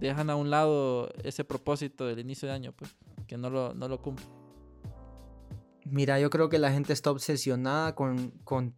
[0.00, 2.96] dejan a un lado ese propósito del inicio de año, pues,
[3.26, 4.26] que no lo, no lo cumplen.
[5.84, 8.74] Mira, yo creo que la gente está obsesionada con, con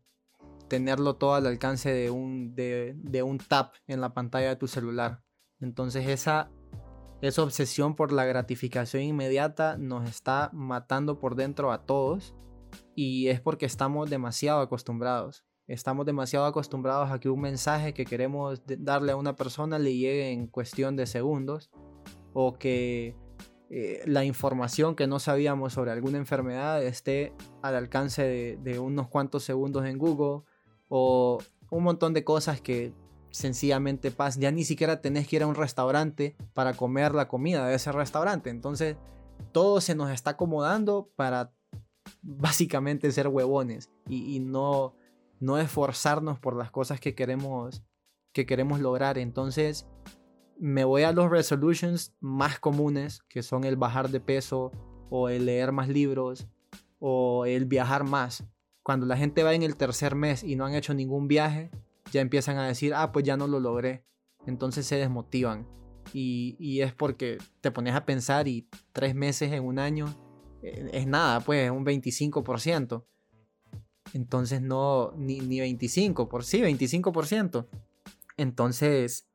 [0.66, 4.66] tenerlo todo al alcance de un, de, de, un tap en la pantalla de tu
[4.66, 5.22] celular.
[5.60, 6.50] Entonces esa,
[7.20, 12.34] esa obsesión por la gratificación inmediata nos está matando por dentro a todos
[12.94, 15.44] y es porque estamos demasiado acostumbrados.
[15.68, 20.32] Estamos demasiado acostumbrados a que un mensaje que queremos darle a una persona le llegue
[20.32, 21.70] en cuestión de segundos
[22.34, 23.16] o que
[23.70, 27.32] eh, la información que no sabíamos sobre alguna enfermedad esté
[27.62, 30.42] al alcance de, unos cuantos segundos en Google
[30.90, 31.38] o
[31.70, 32.92] un montón de cosas que
[33.30, 34.42] sencillamente pasan.
[34.42, 37.92] Ya ni siquiera tenés que ir a un restaurante para comer la comida de ese
[37.92, 38.50] restaurante.
[38.50, 38.96] Entonces
[39.52, 41.52] todo se nos está acomodando para
[42.22, 44.94] básicamente ser huevones y, no,
[45.40, 47.82] no esforzarnos por las cosas que queremos,
[48.32, 49.18] que queremos lograr.
[49.18, 49.86] Entonces
[50.58, 54.70] me voy a los resolutions más comunes, que son el bajar de peso
[55.10, 56.46] o el leer más libros
[56.98, 58.44] o el viajar más.
[58.82, 61.70] Cuando la gente va en el tercer mes y no han hecho ningún viaje,
[62.12, 64.04] ya empiezan a decir, ah, pues ya no lo logré.
[64.46, 65.66] Entonces se desmotivan.
[66.12, 70.06] Y, es porque te pones a pensar y tres meses en un año
[70.62, 73.04] es nada, pues es un 25%.
[74.14, 77.66] Entonces no, ni, ni 25, por sí, 25%.
[78.36, 79.28] Entonces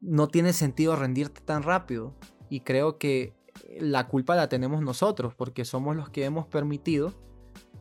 [0.00, 2.14] no tiene sentido rendirte tan rápido.
[2.50, 3.34] Y creo que
[3.78, 7.14] la culpa la tenemos nosotros, porque somos los que hemos permitido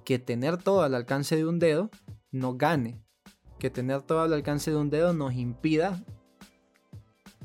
[0.04, 1.90] que tener todo al alcance de un dedo
[2.32, 3.02] nos gane.
[3.60, 6.04] Que tener todo al alcance de un dedo nos impida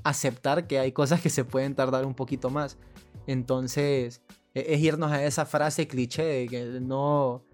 [0.05, 2.79] aceptar que hay cosas que se pueden tardar un poquito más.
[3.27, 4.23] Entonces,
[4.55, 7.45] es irnos a esa frase cliché que no,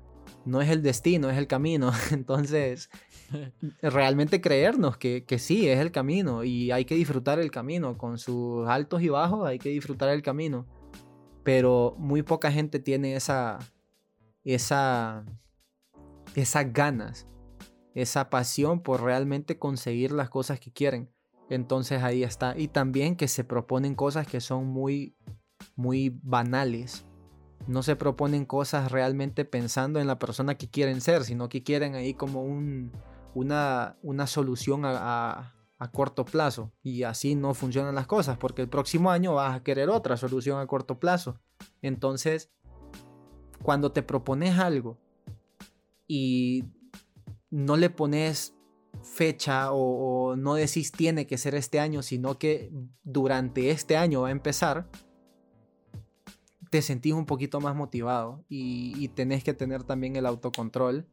[0.44, 1.92] no es el destino, es el camino.
[2.10, 2.90] Entonces,
[3.82, 8.18] realmente creernos que, que, sí, es el camino y hay que disfrutar el camino, con
[8.18, 10.66] sus altos y bajos hay que disfrutar el camino.
[11.44, 13.58] Pero muy poca gente tiene esa,
[14.44, 15.24] esa,
[16.34, 17.26] esas ganas,
[17.94, 21.10] esa pasión por realmente conseguir las cosas que quieren.
[21.50, 22.58] Entonces ahí está.
[22.58, 25.16] Y también que se proponen cosas que son muy,
[25.76, 27.04] muy banales.
[27.66, 31.94] No se proponen cosas realmente pensando en la persona que quieren ser, sino que quieren
[31.94, 32.92] ahí como un,
[33.34, 35.54] una, una solución a,
[35.92, 36.72] corto plazo.
[36.82, 40.58] Y así no funcionan las cosas, porque el próximo año vas a querer otra solución
[40.58, 41.38] a corto plazo.
[41.82, 42.50] Entonces,
[43.62, 44.98] cuando te propones algo
[46.06, 46.64] y
[47.50, 48.54] no le pones
[49.02, 52.72] fecha o, no decís tiene que ser este año, sino que
[53.04, 54.88] durante este año va a empezar,
[56.70, 61.06] te sentís un poquito más motivado y, y tenés que tener también el autocontrol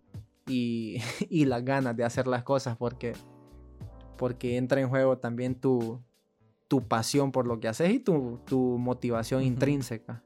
[0.47, 3.13] y, las ganas de hacer las cosas porque,
[4.17, 6.01] porque entra en juego también tu,
[6.67, 10.23] tu pasión por lo que haces y tu, tu motivación intrínseca.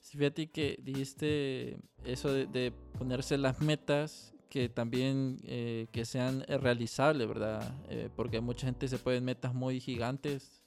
[0.00, 7.26] Sí, fíjate que dijiste eso de, ponerse las metas que también eh, que sean realizables,
[7.26, 7.74] ¿verdad?
[7.88, 10.62] Eh, porque mucha gente se pueden metas muy gigantes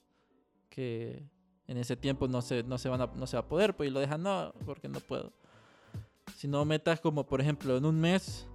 [0.69, 1.29] que
[1.67, 3.89] en ese tiempo no se, no se, van a, no se va a poder, pues
[3.89, 5.31] y lo dejan, no, porque no puedo.
[6.37, 8.47] Si no metas como por ejemplo en un mes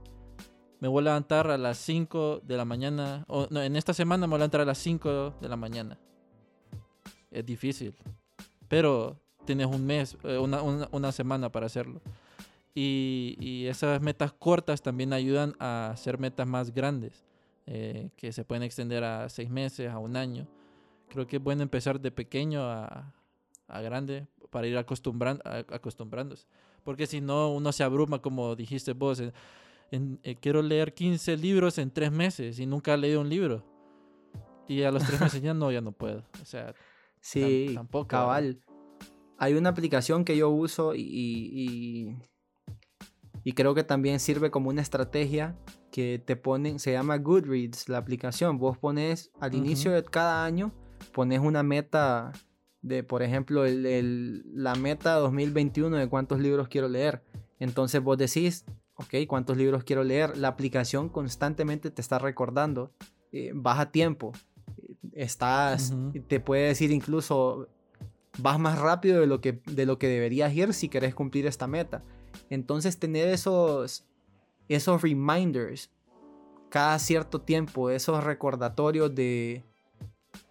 [0.80, 3.24] me voy a levantar a las 5 de la mañana.
[3.28, 5.98] O no, en esta semana me voy a levantar a las 5 de la mañana.
[7.30, 7.94] Es difícil.
[8.66, 12.00] Pero tienes un mes, eh, una, una, semana para hacerlo.
[12.74, 17.24] Y, y, esas metas cortas también ayudan a hacer metas más grandes.
[17.66, 20.46] Eh, que se pueden extender a seis meses, a un año.
[21.10, 23.12] Creo que es bueno empezar de pequeño a,
[23.68, 26.46] a grande para ir acostumbrando, acostumbrándose
[26.84, 29.22] porque si no uno se abruma, como dijiste vos,
[29.90, 33.64] eh, quiero leer 15 libros en tres meses y nunca he leído un libro.
[34.68, 36.24] Y a los tres meses ya no, ya no puedo.
[36.40, 36.74] O sea,
[37.20, 38.08] sí, tampoco.
[38.08, 38.60] Cabal.
[39.38, 42.18] Hay una aplicación que yo uso y,
[43.42, 45.56] y, creo que también sirve como una estrategia
[45.90, 48.58] que te ponen, se llama Goodreads, la aplicación.
[48.58, 50.72] Vos pones al inicio de cada año,
[51.12, 52.32] pones una meta
[52.82, 57.22] de, por ejemplo, el, la meta 2021 de cuántos libros quiero leer.
[57.58, 60.36] Entonces vos decís, ok, ¿cuántos libros quiero leer?
[60.36, 62.92] La aplicación constantemente te está recordando,
[63.32, 64.32] eh, baja tiempo,
[65.12, 65.94] estás,
[66.28, 67.68] te puede decir incluso,
[68.38, 71.66] vas más rápido de lo, que, de lo que deberías ir si querés cumplir esta
[71.66, 72.02] meta.
[72.48, 74.06] Entonces tener esos,
[74.68, 75.90] esos reminders
[76.70, 79.64] cada cierto tiempo, esos recordatorios de,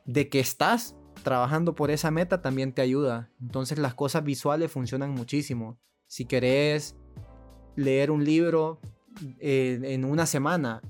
[0.06, 3.32] de que estás trabajando por esa meta también te ayuda.
[3.42, 5.80] Entonces las cosas visuales funcionan muchísimo.
[6.08, 6.96] Si querés
[7.76, 8.80] leer un libro
[9.40, 10.82] eh, en una semana,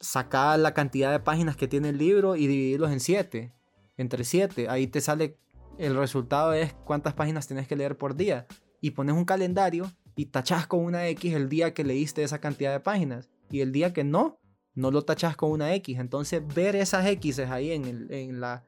[0.00, 3.54] saca la cantidad de páginas que tiene el libro y dividirlos en siete,
[3.96, 4.68] entre siete.
[4.68, 5.38] Ahí te sale
[5.78, 8.46] el resultado es cuántas páginas tienes que leer por día.
[8.80, 12.72] Y pones un calendario y tachas con una X el día que leíste esa cantidad
[12.72, 13.30] de páginas.
[13.50, 14.38] Y el día que no,
[14.76, 15.98] no lo tachas con una X.
[15.98, 18.62] Entonces ver esas X ahí en, en, la,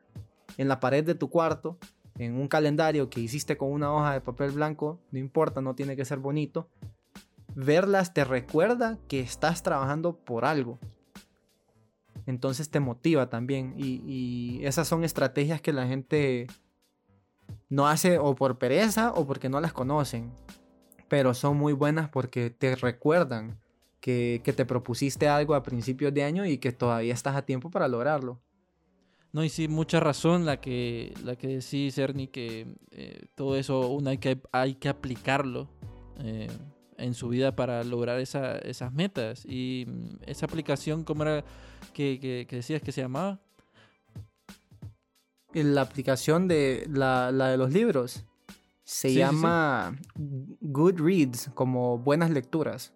[0.56, 1.78] en la pared de tu cuarto,
[2.18, 5.94] en un calendario que hiciste con una hoja de papel blanco, no importa, no tiene
[5.94, 6.68] que ser bonito.
[7.54, 10.80] Verlas te recuerda que estás trabajando por algo
[12.28, 13.74] entonces te motiva también.
[13.78, 16.46] Y, esas son estrategias que la gente
[17.70, 20.30] no hace o por pereza o porque no las conocen.
[21.08, 23.58] Pero son muy buenas porque te recuerdan
[24.00, 27.88] que, te propusiste algo a principios de año y que todavía estás a tiempo para
[27.88, 28.40] lograrlo.
[29.32, 33.88] No, y sí, mucha razón la que, la que decís, Ernie, que eh, todo eso
[33.88, 35.68] uno hay que, hay que aplicarlo.
[36.20, 36.48] Eh,
[36.98, 39.44] en su vida para lograr esas metas.
[39.46, 41.44] Y mm, esa aplicación, ¿cómo era
[41.94, 43.40] que, decías que se llamaba?
[45.54, 48.24] La aplicación de la, de los libros
[48.84, 49.96] se llama
[50.60, 52.92] Goodreads, como buenas lecturas.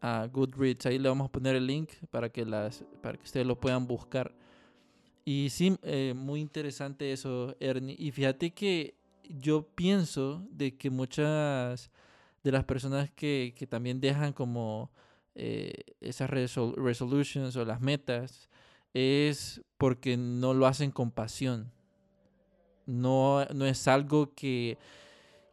[0.00, 3.46] Ah, Goodreads, ahí le vamos a poner el link para que, las, para que ustedes
[3.46, 4.32] lo puedan buscar.
[5.24, 7.96] Y sí, eh, muy interesante eso, Ernie.
[7.98, 8.94] Y fíjate que
[9.28, 11.90] yo pienso de que muchas
[12.42, 14.90] de las personas que, también dejan como
[15.34, 18.48] eh, esas resolutions o las metas
[18.94, 21.70] es porque no lo hacen con pasión.
[22.86, 24.78] No, no es algo que,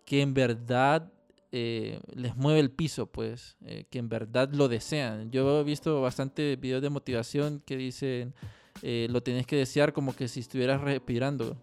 [0.05, 1.12] que en verdad
[1.57, 5.31] eh, les mueve el piso, pues, eh, que en verdad lo desean.
[5.31, 8.33] Yo he visto bastante videos de motivación que dicen,
[8.81, 11.57] lo tienes que desear como que si estuvieras respirando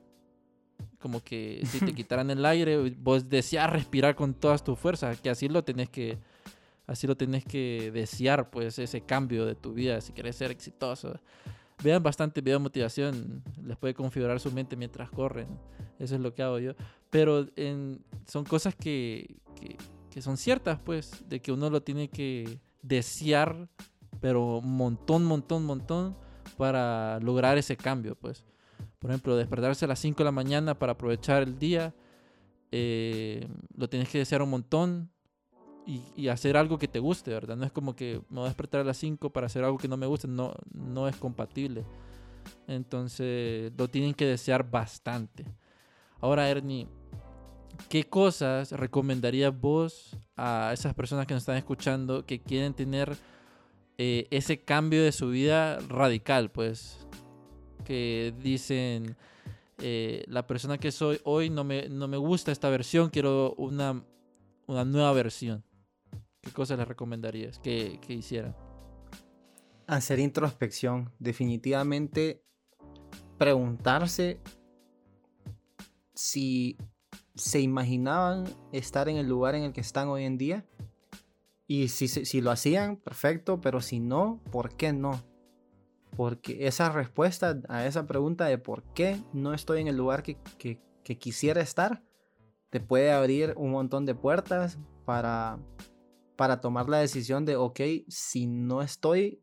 [0.98, 5.28] como que si te quitaran el aire, vos deseas respirar con todas tus fuerzas, que
[5.28, 6.18] así lo tenés que
[6.86, 11.20] así lo tenés que desear, pues ese cambio de tu vida si querés ser exitoso.
[11.82, 15.48] Vean bastante video de motivación, les puede configurar su mente mientras corren.
[15.98, 16.74] Eso es lo que hago yo.
[17.10, 17.46] Pero
[18.26, 19.76] son cosas que, que,
[20.10, 23.68] que son ciertas, pues, de que uno lo tiene que desear,
[24.20, 26.16] pero montón, montón, montón,
[26.56, 28.44] para lograr ese cambio, pues.
[28.98, 31.94] Por ejemplo, despertarse a las 5 de la mañana para aprovechar el día,
[32.70, 35.11] eh, lo tienes que desear un montón
[35.86, 37.56] y, hacer algo que te guste, ¿verdad?
[37.56, 39.88] No es como que me voy a despertar a las 5 para hacer algo que
[39.88, 41.84] no me guste, no, no es compatible.
[42.66, 45.44] Entonces, lo tienen que desear bastante.
[46.20, 46.88] Ahora, Ernie,
[47.88, 53.16] ¿qué cosas recomendarías vos a esas personas que nos están escuchando que quieren tener
[53.98, 56.50] eh, ese cambio de su vida radical?
[56.50, 57.06] Pues
[57.84, 59.16] que dicen,
[59.78, 64.04] eh, la persona que soy hoy no me, no me gusta esta versión, quiero una,
[64.66, 65.64] una nueva versión.
[66.42, 68.54] ¿Qué cosas les recomendarías que, que hicieran?
[69.86, 72.42] Hacer introspección, definitivamente
[73.38, 74.40] preguntarse
[76.14, 76.76] si
[77.34, 80.66] se imaginaban estar en el lugar en el que están hoy en día.
[81.66, 85.22] Y si, si lo hacían, perfecto, pero si no, ¿por qué no?
[86.16, 90.38] Porque esa respuesta a esa pregunta de por qué no estoy en el lugar que,
[91.18, 92.02] quisiera estar,
[92.70, 95.58] te puede abrir un montón de puertas para,
[96.36, 99.42] para tomar la decisión de, ok, si no estoy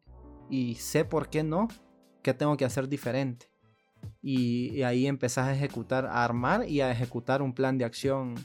[0.50, 1.68] y sé por qué no,
[2.22, 3.52] ¿qué tengo que hacer diferente?
[4.22, 8.36] Y, ahí empezás a ejecutar, a armar y a ejecutar un plan de acción,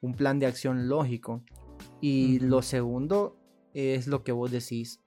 [0.00, 1.42] un plan de acción lógico.
[2.00, 3.38] Y lo segundo
[3.74, 5.02] es lo que vos decís.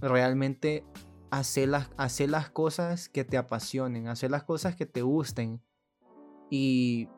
[0.00, 0.84] Realmente
[1.30, 5.62] hacer las, hacer las cosas que te apasionen, hacer las cosas que te gusten.
[6.50, 7.08] Y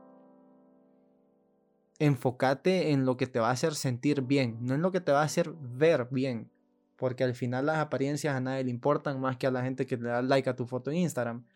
[2.01, 5.12] enfócate en lo que te va a hacer sentir bien, no en lo que te
[5.12, 6.51] va a hacer ver bien.
[6.96, 9.96] Porque al final las apariencias a nadie le importan más que a la gente que
[9.96, 11.46] le da like a tu foto en Instagram.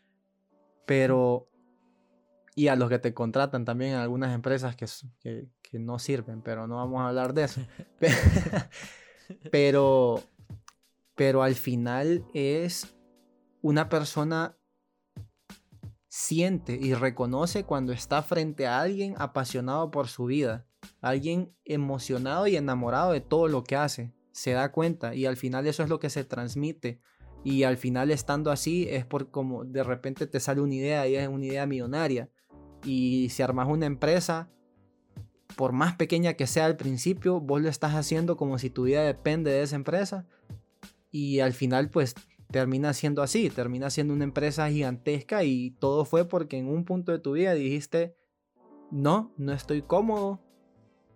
[0.86, 1.49] Pero...
[2.57, 4.86] Y a los que te contratan también en algunas empresas que,
[5.18, 7.61] que, que no sirven, pero no vamos a hablar de eso.
[9.51, 10.22] pero,
[11.16, 12.95] pero al final es
[13.61, 14.57] una persona
[16.16, 20.64] siente y reconoce cuando está frente a alguien apasionado por su vida,
[21.00, 25.66] alguien emocionado y enamorado de todo lo que hace, se da cuenta y al final
[25.66, 27.00] eso es lo que se transmite.
[27.42, 31.16] Y al final estando así es por como de repente te sale una idea y
[31.16, 32.30] es una idea millonaria
[32.84, 34.48] y si armas una empresa
[35.56, 39.02] por más pequeña que sea al principio, vos lo estás haciendo como si tu vida
[39.02, 40.28] depende de esa empresa
[41.10, 42.14] y al final pues
[42.51, 47.12] termina siendo así, termina siendo una empresa gigantesca y todo fue porque en un punto
[47.12, 48.16] de tu vida dijiste,
[48.90, 50.40] no, no estoy cómodo,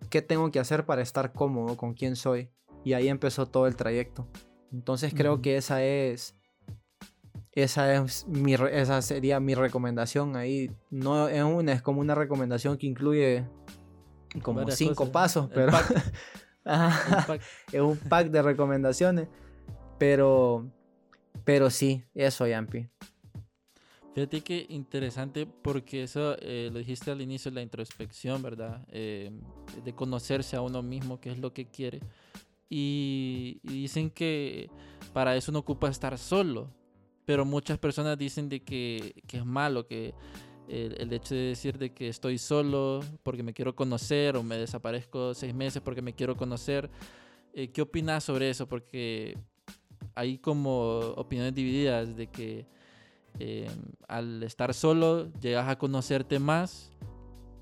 [0.09, 2.49] ¿qué tengo que hacer para estar cómodo con quién soy?
[2.83, 4.27] Y ahí empezó todo el trayecto.
[4.71, 6.35] Entonces creo que esa es,
[7.51, 10.71] esa es mi, esa sería mi recomendación ahí.
[10.89, 13.47] No es una, es como una recomendación que incluye
[14.41, 15.71] como cinco pasos, pero
[17.71, 19.27] es un pack de recomendaciones.
[19.97, 20.71] Pero
[21.49, 22.87] pero sí, eso, Yampi.
[24.13, 28.85] Fíjate que interesante porque eso eh, lo dijiste al inicio, la introspección, ¿verdad?
[28.91, 29.31] Eh,
[29.83, 32.01] de conocerse a uno mismo, qué es lo que quiere.
[32.69, 34.69] Y, dicen que
[35.11, 36.69] para eso no ocupa estar solo.
[37.25, 40.13] Pero muchas personas dicen de que, que es malo, que
[40.67, 45.33] el, hecho de decir de que estoy solo porque me quiero conocer o me desaparezco
[45.33, 46.91] seis meses porque me quiero conocer.
[47.53, 48.69] Eh, ¿Qué opinas sobre eso?
[48.69, 49.35] Porque
[50.19, 52.65] hay como opiniones divididas de que
[53.39, 53.69] eh,
[54.09, 56.91] al estar solo llegas a conocerte más,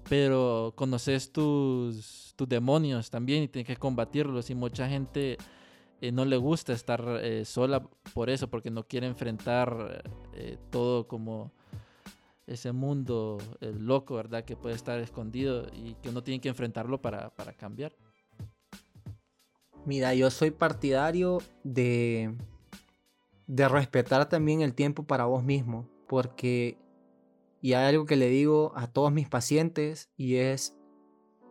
[0.09, 5.37] pero conoces tus, tus demonios también y tienes que combatirlos y mucha gente
[6.01, 10.03] eh, no le gusta estar eh, sola por eso, porque no quiere enfrentar
[10.71, 11.51] todo como
[12.47, 14.43] ese mundo loco, ¿verdad?
[14.45, 17.93] Que puede estar escondido y que uno tiene que enfrentarlo para, para cambiar.
[19.87, 22.35] Mira, yo soy partidario de,
[23.47, 26.77] de respetar también el tiempo para vos mismo, porque,
[27.61, 30.77] y hay algo que le digo a todos mis pacientes, y es,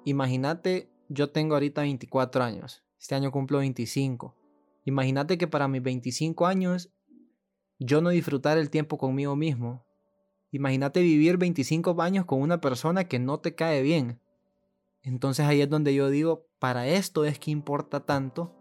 [0.05, 4.37] imagínate, yo tengo ahorita 24 años, este año cumplo 25,
[4.85, 6.91] imagínate que para mis 25 años
[7.79, 9.87] yo no disfrutar el tiempo conmigo mismo.
[10.51, 14.21] Imagínate vivir 25 años con una persona que no te cae bien.
[15.03, 18.55] Entonces ahí es donde yo digo, para esto es que importa tanto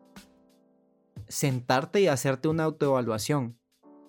[1.28, 3.58] sentarte y hacerte una autoevaluación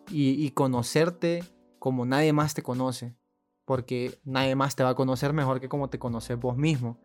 [0.08, 1.42] y, conocerte
[1.78, 3.16] como nadie más te conoce,
[3.64, 7.00] porque nadie más te va a conocer mejor que como te conoces vos mismo.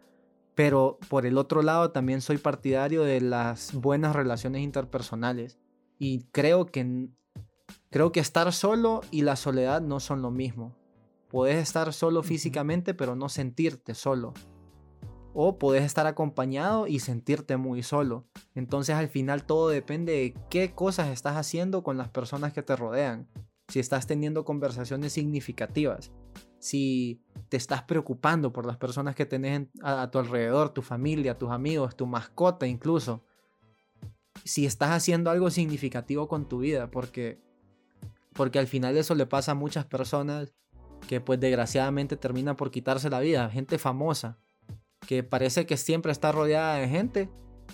[0.54, 5.58] Pero por el otro lado también soy partidario de las buenas relaciones interpersonales
[5.98, 7.10] y creo que
[7.90, 10.76] creo que estar solo y la soledad no son lo mismo.
[11.30, 14.34] Puedes estar solo físicamente, pero no sentirte solo
[15.34, 18.26] o puedes estar acompañado y sentirte muy solo.
[18.56, 22.76] Entonces al final todo depende de qué cosas estás haciendo con las personas que te
[22.76, 23.28] rodean.
[23.68, 26.12] Si estás teniendo conversaciones significativas,
[26.60, 31.52] si te estás preocupando por las personas que tenés a, tu alrededor, tu familia, tus
[31.52, 33.24] amigos, tu mascota incluso.
[34.44, 37.40] Si estás haciendo algo significativo con tu vida, porque
[38.34, 40.54] porque al final eso le pasa a muchas personas
[41.08, 44.38] que pues desgraciadamente terminan por quitarse la vida, gente famosa,
[45.08, 47.30] que parece que siempre está rodeada de gente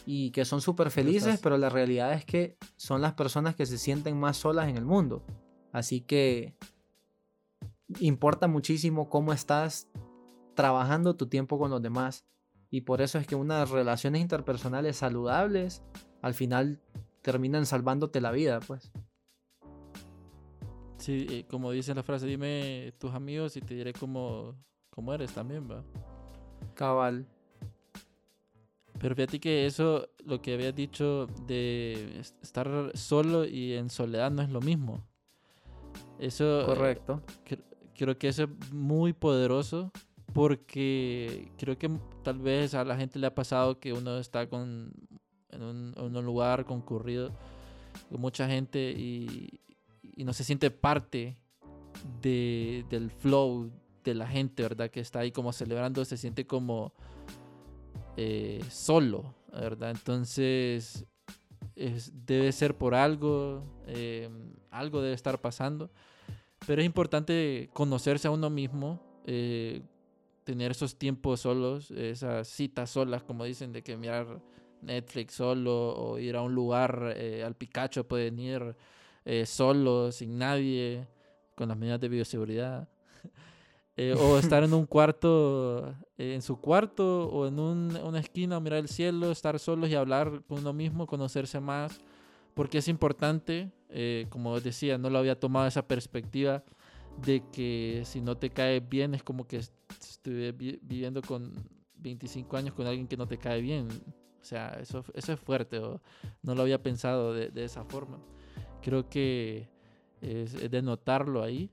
[0.06, 3.78] y que son súper felices, pero la realidad es que son las personas que se
[3.78, 5.26] sienten más solas en el mundo.
[5.72, 6.56] Así que
[8.00, 9.90] importa muchísimo cómo estás
[10.56, 12.26] trabajando tu tiempo con los demás.
[12.70, 15.84] Y por eso es que unas relaciones interpersonales saludables
[16.22, 16.82] al final
[17.22, 18.92] terminan salvándote la vida, pues.
[20.98, 24.56] Sí, como dice la frase, dime tus amigos y te diré cómo,
[24.90, 25.84] cómo eres también, va.
[26.78, 27.26] Cabal.
[29.00, 34.42] Pero fíjate que eso, lo que habías dicho de estar solo y en soledad no
[34.42, 35.04] es lo mismo.
[36.20, 36.64] Eso.
[36.66, 37.22] Correcto.
[37.96, 39.92] creo que eso es muy poderoso
[40.34, 41.90] porque creo que
[42.24, 44.94] tal vez a la gente le ha pasado que uno está con,
[45.50, 47.32] en, un, lugar concurrido
[48.10, 49.62] con mucha gente y,
[50.02, 51.38] y no se siente parte
[52.22, 53.72] de, del flow
[54.12, 54.90] de la gente, ¿verdad?
[54.90, 56.94] Que está ahí como celebrando, se siente como
[58.16, 59.92] eh, solo, ¿verdad?
[59.92, 61.06] Entonces,
[61.76, 64.30] debe ser por algo, eh,
[64.72, 65.92] algo debe estar pasando,
[66.66, 69.82] pero es importante conocerse a uno mismo, eh,
[70.44, 74.42] tener esos tiempos solos, esas citas solas, como dicen, de que mirar
[74.82, 78.76] Netflix solo o ir a un lugar eh, al Picacho, pueden ir
[79.26, 81.08] eh, solo, sin nadie,
[81.56, 82.88] con las medidas de bioseguridad.
[83.98, 88.90] Eh, o estar en un cuarto, en su cuarto o en una esquina, mirar el
[88.90, 92.00] cielo, estar solos y hablar con uno mismo, conocerse más,
[92.54, 93.72] porque es importante,
[94.30, 96.64] como decía, no lo había tomado esa perspectiva
[97.26, 101.54] de que si no te cae bien es como que estuve viviendo con
[101.96, 103.88] 25 años con alguien que no te cae bien.
[104.40, 105.80] O sea, eso, eso es fuerte.
[106.42, 108.20] no lo había pensado de, esa forma.
[108.82, 109.68] Creo que
[110.22, 111.70] es, de notarlo ahí,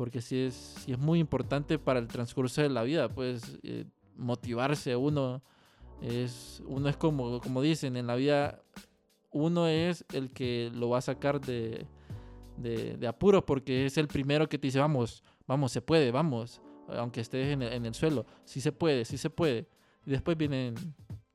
[0.00, 3.84] porque sí es, sí es muy importante para el transcurso de la vida, pues eh,
[4.16, 5.42] motivarse uno.
[6.00, 8.62] Es, uno es como, como dicen, en la vida
[9.30, 11.86] uno es el que lo va a sacar de,
[12.56, 16.62] de, de apuro porque es el primero que te dice, vamos, vamos, se puede, vamos,
[16.88, 19.68] aunque estés en el, en el suelo, sí se puede, sí se puede.
[20.06, 20.76] Y después vienen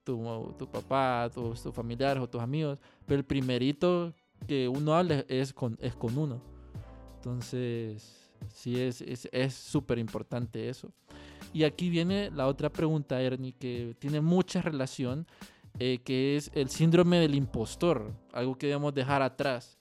[0.04, 4.12] tu, tu papá, tus, tus familiares o tus amigos, pero el primerito
[4.48, 6.42] que uno habla es con, es con uno.
[7.18, 8.98] Entonces, sí es
[9.54, 10.92] súper es, importante eso.
[11.54, 15.26] Y aquí viene la otra pregunta, Ernie, que tiene mucha relación,
[15.80, 19.78] eh, que es el síndrome del impostor, algo que debemos dejar atrás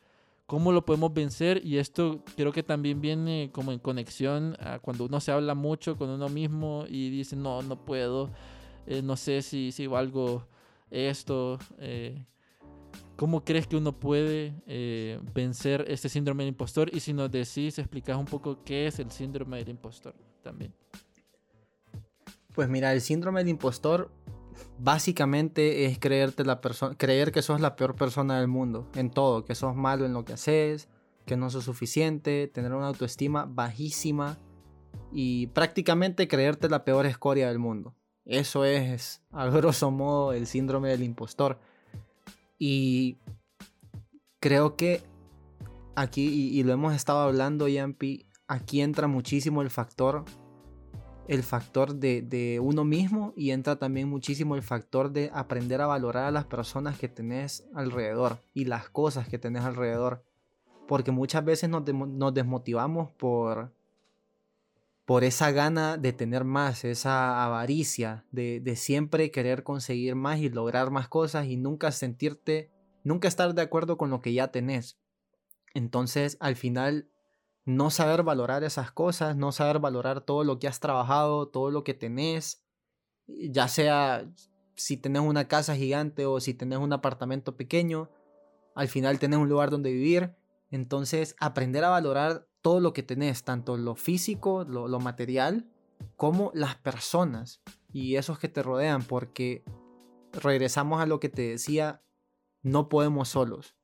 [0.47, 5.07] cómo lo podemos vencer y esto creo que también viene como en conexión a cuando
[5.07, 8.31] uno se habla mucho con uno mismo y dice no, no puedo,
[8.87, 10.47] eh, no sé si, si valgo
[10.91, 11.59] esto.
[11.79, 12.25] Eh,
[13.17, 16.95] ¿Cómo crees que uno puede eh, vencer este síndrome del impostor?
[16.95, 20.75] Y si nos decís, explicas un poco qué es el síndrome del impostor también.
[22.55, 24.11] Pues mira, el síndrome del impostor
[24.79, 29.45] básicamente es creerte la persona, creer que sos la peor persona del mundo en todo,
[29.45, 30.89] que sos malo en lo que haces,
[31.25, 34.39] que no sos suficiente, tener una autoestima bajísima
[35.13, 37.95] y prácticamente creerte la peor escoria del mundo.
[38.25, 41.61] Eso es, a grosso modo, el síndrome del impostor.
[42.59, 43.19] Y
[44.41, 45.03] creo que
[45.97, 46.27] aquí,
[46.59, 50.25] y, lo hemos estado hablando, Yampi, aquí entra muchísimo el factor
[51.29, 56.25] el factor de, uno mismo y entra también muchísimo el factor de aprender a valorar
[56.25, 60.23] a las personas que tenés alrededor y las cosas que tenés alrededor.
[60.87, 61.85] Porque muchas veces nos,
[62.35, 63.73] desmotivamos por,
[65.05, 70.49] por esa gana de tener más, esa avaricia de, de siempre querer conseguir más y
[70.49, 72.71] lograr más cosas y nunca sentirte,
[73.03, 74.99] nunca estar de acuerdo con lo que ya tenés.
[75.75, 77.11] Entonces al final
[77.65, 81.85] no saber valorar esas cosas, no saber valorar todo lo que has trabajado, todo lo
[81.85, 82.65] que tenés,
[83.27, 84.31] ya sea
[84.77, 88.11] si tenés una casa gigante o si tenés un apartamento pequeño,
[88.75, 90.35] al final tenés un lugar donde vivir,
[90.71, 95.69] entonces aprender a valorar todo lo que tenés, tanto lo físico, lo, material,
[96.17, 97.61] como las personas
[97.93, 99.63] y esos que te rodean, porque
[100.33, 102.01] regresamos a lo que te decía,
[102.63, 103.77] no podemos solos,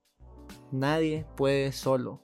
[0.72, 2.22] nadie puede solo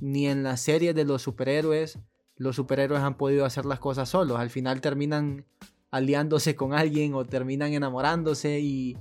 [0.00, 1.98] ni en las series de los superhéroes
[2.36, 4.40] los superhéroes han podido hacer las cosas solos.
[4.40, 5.44] Al final terminan
[5.90, 8.96] aliándose con alguien o terminan enamorándose y,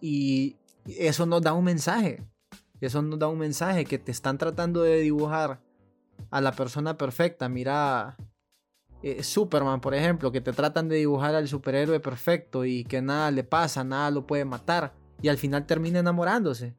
[0.00, 0.56] y
[0.86, 2.26] eso nos da un mensaje.
[2.80, 5.60] Eso nos da un mensaje que te están tratando de dibujar
[6.30, 7.48] a la persona perfecta.
[7.48, 8.16] Mira,
[9.02, 13.30] eh, Superman, por ejemplo, que te tratan de dibujar al superhéroe perfecto y que nada
[13.30, 14.94] le pasa, nada lo puede matar.
[15.22, 16.74] Y al final termina enamorándose.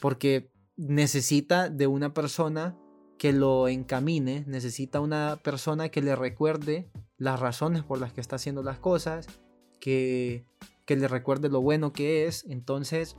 [0.00, 2.76] Porque necesita de una persona
[3.18, 8.36] que lo encamine, necesita una persona que le recuerde las razones por las que está
[8.36, 9.26] haciendo las cosas,
[9.80, 10.44] que,
[10.86, 12.44] que le recuerde lo bueno que es.
[12.48, 13.16] Entonces,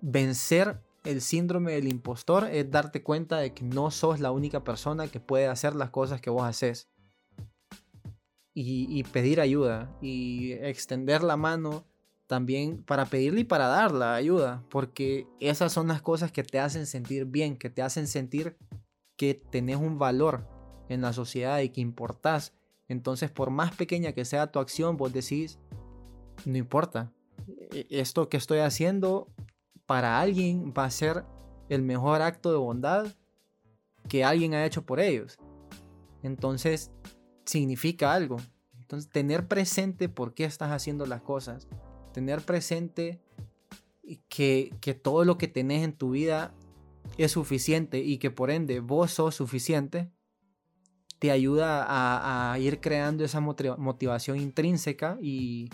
[0.00, 5.08] vencer el síndrome del impostor es darte cuenta de que no sos la única persona
[5.08, 6.88] que puede hacer las cosas que vos haces.
[8.54, 11.86] Y, pedir ayuda y extender la mano
[12.26, 16.58] también para pedirle y para dar la ayuda, porque esas son las cosas que te
[16.58, 18.58] hacen sentir bien, que te hacen sentir
[19.16, 20.46] que tenés un valor
[20.90, 22.52] en la sociedad y que importás.
[22.88, 25.58] Entonces, por más pequeña que sea tu acción, vos decís,
[26.44, 27.10] no importa,
[27.72, 29.28] e-, esto que estoy haciendo
[29.86, 31.24] para alguien va a ser
[31.68, 33.06] el mejor acto de bondad
[34.08, 35.38] que alguien ha hecho por ellos.
[36.22, 36.90] Entonces,
[37.44, 38.36] significa algo.
[38.80, 41.68] Entonces, tener presente por qué estás haciendo las cosas
[42.12, 43.20] tener presente
[44.28, 46.54] que, todo lo que tenés en tu vida
[47.18, 50.10] es suficiente y que por ende vos sos suficiente,
[51.18, 51.86] te ayuda
[52.52, 55.70] a, ir creando esa motivación intrínseca y,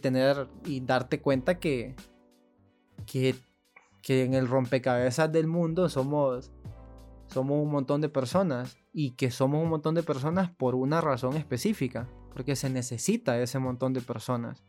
[0.00, 1.94] tener y darte cuenta que,
[3.06, 3.34] que,
[4.02, 6.52] que, en el rompecabezas del mundo somos,
[7.26, 11.36] somos un montón de personas y que somos un montón de personas por una razón
[11.36, 14.64] específica, porque se necesita ese montón de personas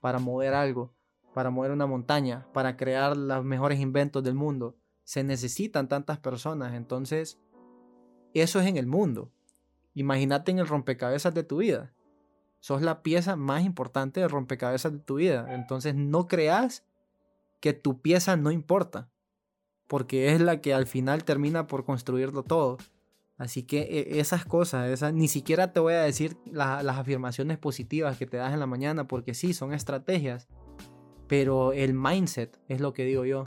[0.00, 0.92] para mover algo,
[1.34, 4.76] para mover una montaña, para crear los mejores inventos del mundo.
[5.04, 7.38] Se necesitan tantas personas, entonces
[8.34, 9.30] eso es en el mundo.
[9.94, 11.92] Imagínate en el rompecabezas de tu vida.
[12.60, 15.54] Sos la pieza más importante del rompecabezas de tu vida.
[15.54, 16.84] Entonces no creas
[17.60, 19.10] que tu pieza no importa,
[19.86, 22.78] porque es la que al final termina por construirlo todo.
[23.36, 28.18] Así que e, esas cosas, esas, ni siquiera te voy a decir las afirmaciones positivas
[28.18, 30.48] que te das en la mañana, porque sí, son estrategias,
[31.28, 33.44] pero el mindset es lo que digo yo,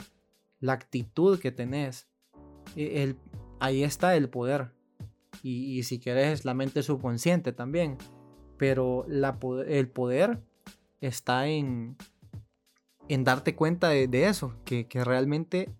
[0.60, 2.08] la actitud que tenés,
[2.76, 3.18] e, el,
[3.60, 4.72] ahí está el poder.
[5.42, 7.98] Y, si querés, la mente subconsciente también.
[8.58, 10.40] Pero la, el poder
[11.00, 11.96] está en,
[13.08, 15.70] en darte cuenta de, eso, que, realmente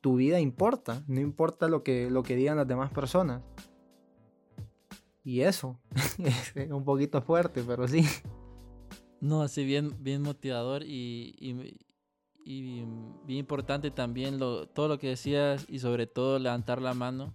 [0.00, 3.42] tu vida importa, no importa lo que, lo que digan las demás personas.
[5.22, 5.78] Y eso,
[6.54, 8.04] es un poquito fuerte, pero sí.
[9.20, 11.78] No, así bien, bien motivador y, y,
[12.44, 12.84] y
[13.26, 17.34] bien importante también lo, todo lo que decías y sobre todo levantar la mano.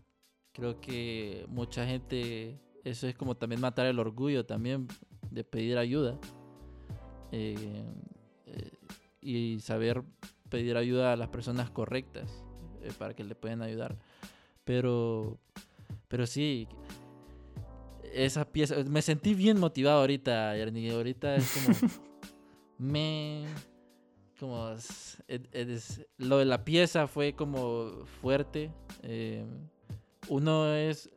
[0.52, 4.88] Creo que mucha gente, eso es como también matar el orgullo también
[5.30, 6.20] de pedir ayuda.
[7.32, 7.84] Eh,
[9.26, 10.04] y saber
[10.50, 12.44] pedir ayuda a las personas correctas
[12.82, 13.98] eh, para que le puedan ayudar.
[14.64, 15.40] Pero,
[16.08, 16.68] pero sí,
[18.14, 20.92] esa pieza, me sentí bien motivado ahorita, Ernie.
[20.92, 21.92] Ahorita es como,
[22.78, 23.46] me,
[24.40, 24.76] como,
[26.18, 28.72] lo de la pieza fue como fuerte.
[29.02, 29.46] Eh,
[30.30, 31.10] uno es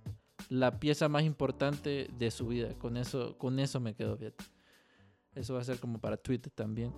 [0.49, 2.75] la pieza más importante de su vida.
[2.79, 4.35] Con eso, con eso me quedo bien.
[5.35, 6.93] Eso va a ser como para Twitter también.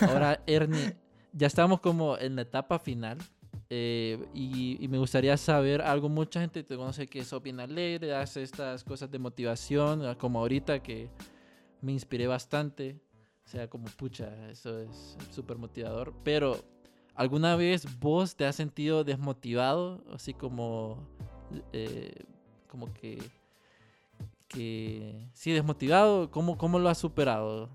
[0.00, 0.96] Ahora, Ernie,
[1.32, 3.18] ya estamos como en la etapa final.
[3.74, 6.08] Eh, y, me gustaría saber algo.
[6.08, 10.82] Mucha gente te conoce que es bien alegre, hace estas cosas de motivación, como ahorita
[10.82, 11.08] que
[11.80, 13.00] me inspiré bastante.
[13.44, 16.12] O sea, como pucha, eso es súper motivador.
[16.22, 16.62] Pero,
[17.14, 20.04] ¿alguna vez vos te has sentido desmotivado?
[20.12, 21.08] Así como,
[21.72, 22.14] eh,
[22.68, 23.22] como que,
[24.48, 26.30] que, sí, desmotivado.
[26.30, 27.70] ¿Cómo, cómo lo has superado?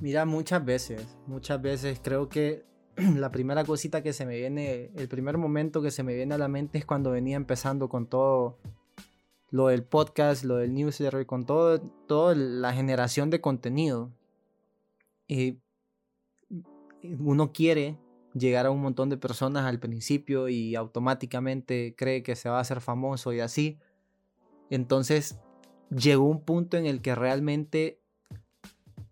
[0.00, 2.64] Mira, muchas veces, muchas veces creo que
[2.96, 6.38] la primera cosita que se me viene, el primer momento que se me viene a
[6.38, 8.58] la mente es cuando venía empezando con todo
[9.50, 14.10] lo del podcast, lo del newsletter, con todo, toda la generación de contenido.
[15.28, 15.58] Y
[17.18, 17.98] uno quiere
[18.32, 22.62] llegar a un montón de personas al principio y automáticamente cree que se va a
[22.62, 23.78] hacer famoso y así.
[24.70, 25.38] Entonces
[25.90, 27.99] llegó un punto en el que realmente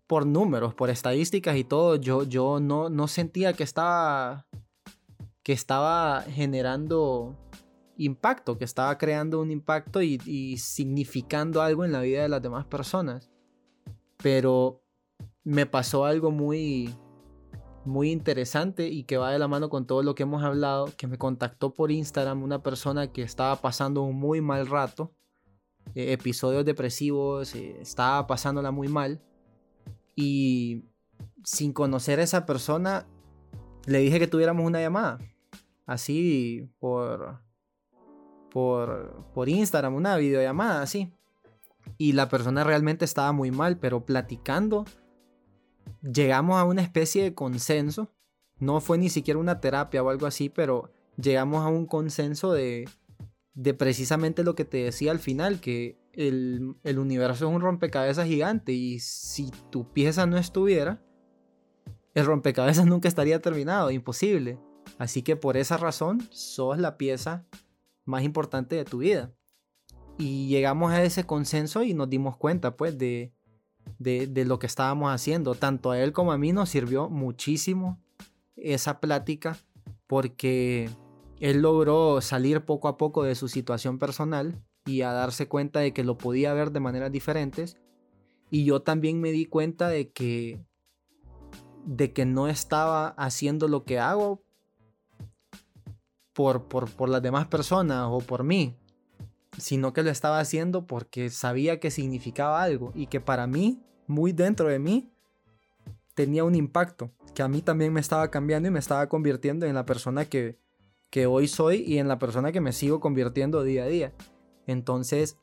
[0.09, 4.47] por números, por estadísticas y todo, yo, yo no, no sentía que estaba,
[5.43, 7.37] que estaba generando
[7.95, 12.65] impacto, que estaba creando un impacto y, significando algo en la vida de las demás
[12.65, 13.29] personas.
[14.17, 14.81] Pero
[15.43, 16.91] me pasó algo muy,
[17.85, 21.05] muy interesante y que va de la mano con todo lo que hemos hablado, que
[21.05, 25.13] me contactó por Instagram una persona que estaba pasando un muy mal rato,
[25.93, 29.21] eh, episodios depresivos, eh, estaba pasándola muy mal
[30.15, 30.85] y
[31.43, 33.07] sin conocer a esa persona,
[33.85, 35.19] le dije que tuviéramos una llamada.
[35.85, 37.39] Así por,
[38.51, 41.11] por, por Instagram, una videollamada así.
[41.97, 44.85] Y la persona realmente estaba muy mal, pero platicando,
[46.01, 48.11] llegamos a una especie de consenso.
[48.59, 52.87] No fue ni siquiera una terapia o algo así, pero llegamos a un consenso de,
[53.53, 58.71] de precisamente lo que te decía al final, que el, universo es un rompecabezas gigante
[58.71, 61.01] y si tu pieza no estuviera,
[62.13, 64.59] el rompecabezas nunca estaría terminado, imposible.
[64.97, 67.45] Así que por esa razón, sos la pieza
[68.05, 69.31] más importante de tu vida.
[70.17, 73.31] Y llegamos a ese consenso y nos dimos cuenta, pues, de,
[73.99, 75.55] de, de, lo que estábamos haciendo.
[75.55, 78.01] Tanto a él como a mí nos sirvió muchísimo
[78.57, 79.57] esa plática
[80.07, 80.89] porque
[81.39, 85.93] él logró salir poco a poco de su situación personal y a darse cuenta de
[85.93, 87.77] que lo podía ver de maneras diferentes.
[88.49, 90.59] Y yo también me di cuenta de que
[91.85, 94.43] de que no estaba haciendo lo que hago
[96.33, 98.75] por, por, por las demás personas o por mí,
[99.57, 104.33] sino que lo estaba haciendo porque sabía que significaba algo y que para mí, muy
[104.33, 105.11] dentro de mí,
[106.13, 109.73] tenía un impacto, que a mí también me estaba cambiando y me estaba convirtiendo en
[109.73, 110.59] la persona que,
[111.09, 114.13] que hoy soy y en la persona que me sigo convirtiendo día a día.
[114.69, 115.35] Entonces,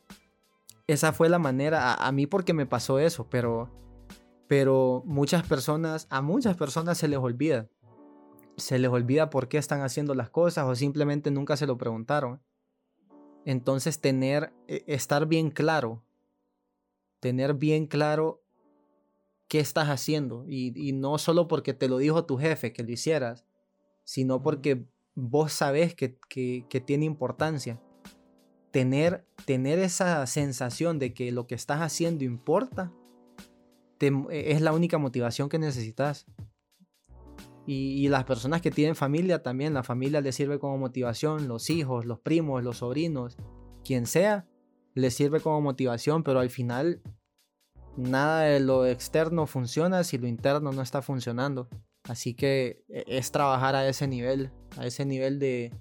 [0.87, 3.69] esa fue la manera, a, mí porque me pasó eso, pero,
[4.47, 7.69] pero muchas personas, a muchas personas se les olvida.
[8.57, 12.41] se les olvida por qué están haciendo las cosas o simplemente nunca se lo preguntaron.
[13.45, 16.05] Entonces tener, e, estar bien claro,
[17.19, 18.45] tener bien claro
[19.49, 23.45] qué estás haciendo y, no solo porque te lo dijo tu jefe que lo hicieras,
[24.05, 27.81] sino porque vos sabés que, que tiene importancia
[28.77, 32.93] tener, tener esa sensación de que lo que estás haciendo importa,
[33.99, 36.27] es la única motivación que necesitas.
[37.67, 42.05] Y, las personas que tienen familia también, la familia les sirve como motivación, los hijos,
[42.05, 43.39] los primos, los sobrinos,
[43.83, 44.47] quien sea,
[44.93, 47.01] les sirve como motivación, pero al final
[47.97, 51.71] nada de lo externo funciona si lo interno no está funcionando.
[52.03, 55.73] Así que e, es trabajar a ese nivel, a ese nivel de,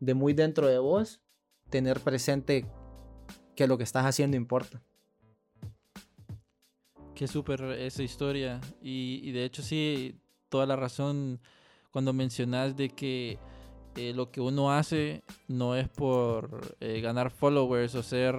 [0.00, 1.20] de muy dentro de vos
[1.70, 2.66] tener presente
[3.56, 4.82] que lo que estás haciendo importa.
[7.14, 8.60] Qué súper esa historia.
[8.82, 10.18] Y, de hecho sí,
[10.48, 11.40] toda la razón
[11.90, 13.38] cuando mencionas de que
[13.96, 18.36] eh, lo que uno hace no es por eh, ganar followers o ser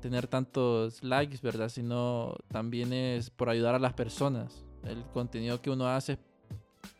[0.00, 1.68] tener tantos likes, ¿verdad?
[1.68, 4.64] Sino también es por ayudar a las personas.
[4.84, 6.18] El contenido que uno hace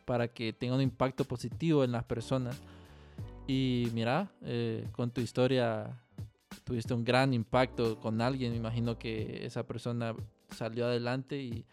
[0.05, 2.59] para que tenga un impacto positivo en las personas.
[3.49, 5.99] Y mira, eh, con tu historia
[6.65, 8.51] tuviste un gran impacto con alguien.
[8.51, 10.15] Me imagino que esa persona
[10.55, 11.65] salió adelante y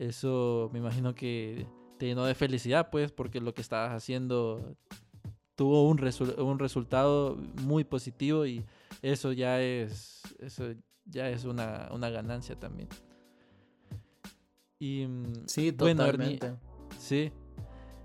[0.00, 1.64] eso me imagino que
[1.96, 4.74] te llenó de felicidad, pues, porque lo que estabas haciendo
[5.54, 6.00] tuvo un,
[6.38, 8.64] un resultado muy positivo y
[9.00, 12.88] eso ya es, eso ya es una, una ganancia también.
[14.80, 16.56] Y, mm, sí, totalmente.
[16.98, 17.30] sí,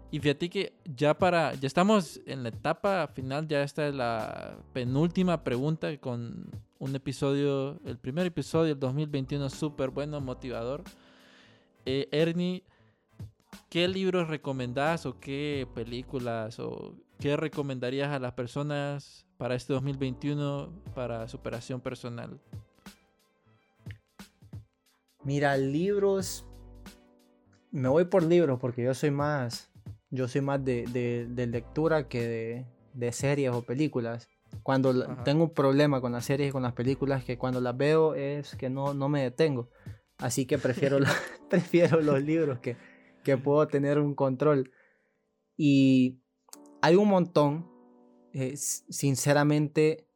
[0.10, 4.58] y fíjate que ya para, ya estamos en la etapa final, ya esta es la
[4.72, 6.49] penúltima pregunta con
[6.80, 10.84] un episodio, el primer episodio del 2021 súper bueno, motivador.
[11.86, 12.64] Eh, Ernie,
[13.70, 20.72] ¿qué libros recomendás o qué películas o qué recomendarías a las personas para este 2021
[20.95, 22.39] para superación personal?
[25.26, 26.45] Mira, libros,
[27.72, 29.70] me voy por libros porque yo soy más
[30.10, 34.30] yo soy más de, lectura que de, series o películas.
[34.64, 38.16] Cuando tengo un problema con las series y con las películas, que cuando las veo
[38.16, 39.70] es que no, no me detengo.
[40.18, 41.10] Así que prefiero, los,
[41.49, 42.78] prefiero los libros que,
[43.24, 44.72] que puedo tener un control.
[45.58, 46.22] Y
[46.82, 47.70] hay un montón.
[48.34, 50.08] Eh, sinceramente,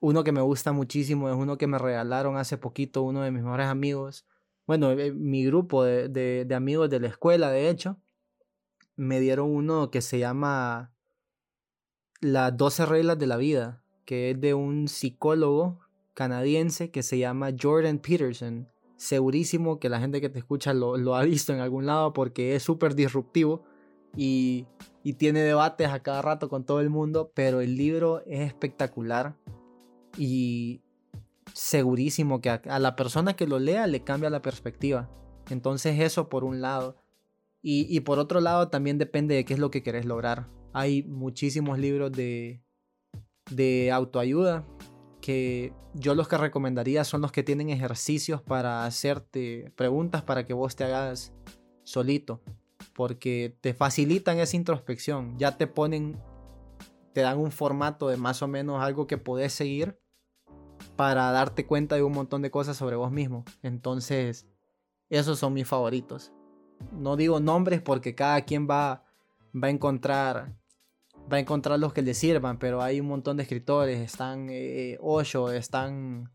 [0.00, 3.42] uno que me gusta muchísimo es uno que me regalaron hace poquito uno de mis
[3.42, 4.26] mejores amigos.
[4.66, 7.98] Bueno, eh, mi grupo de, de amigos de la escuela, de hecho
[8.98, 10.92] me dieron uno que se llama
[12.20, 15.78] Las 12 reglas de la vida, que es de un psicólogo
[16.14, 18.68] canadiense que se llama Jordan Peterson.
[18.96, 22.64] Segurísimo que la gente que te escucha lo, ha visto en algún lado porque es
[22.64, 23.62] súper disruptivo
[24.16, 24.66] y,
[25.16, 29.36] tiene debates a cada rato con todo el mundo, pero el libro es espectacular
[30.18, 30.82] y
[31.54, 35.08] segurísimo que a la persona que lo lea le cambia la perspectiva.
[35.48, 36.96] Entonces eso por un lado.
[37.60, 40.48] Y, por otro lado, también depende de qué es lo que querés lograr.
[40.72, 42.62] Hay muchísimos libros de,
[43.50, 44.64] de autoayuda
[45.20, 50.54] que yo los que recomendaría son los que tienen ejercicios para hacerte preguntas para que
[50.54, 51.34] vos te hagas
[51.82, 52.40] solito.
[52.94, 55.36] Porque te facilitan esa introspección.
[55.38, 56.16] Ya te ponen,
[57.12, 59.98] te dan un formato de más o menos algo que podés seguir
[60.94, 63.44] para darte cuenta de un montón de cosas sobre vos mismo.
[63.62, 64.46] Entonces,
[65.10, 66.32] esos son mis favoritos
[66.92, 69.04] no digo nombres porque cada quien va,
[69.54, 70.56] va a encontrar
[71.30, 74.96] va a encontrar los que le sirvan, pero hay un montón de escritores, están eh,
[75.00, 76.30] Osho, están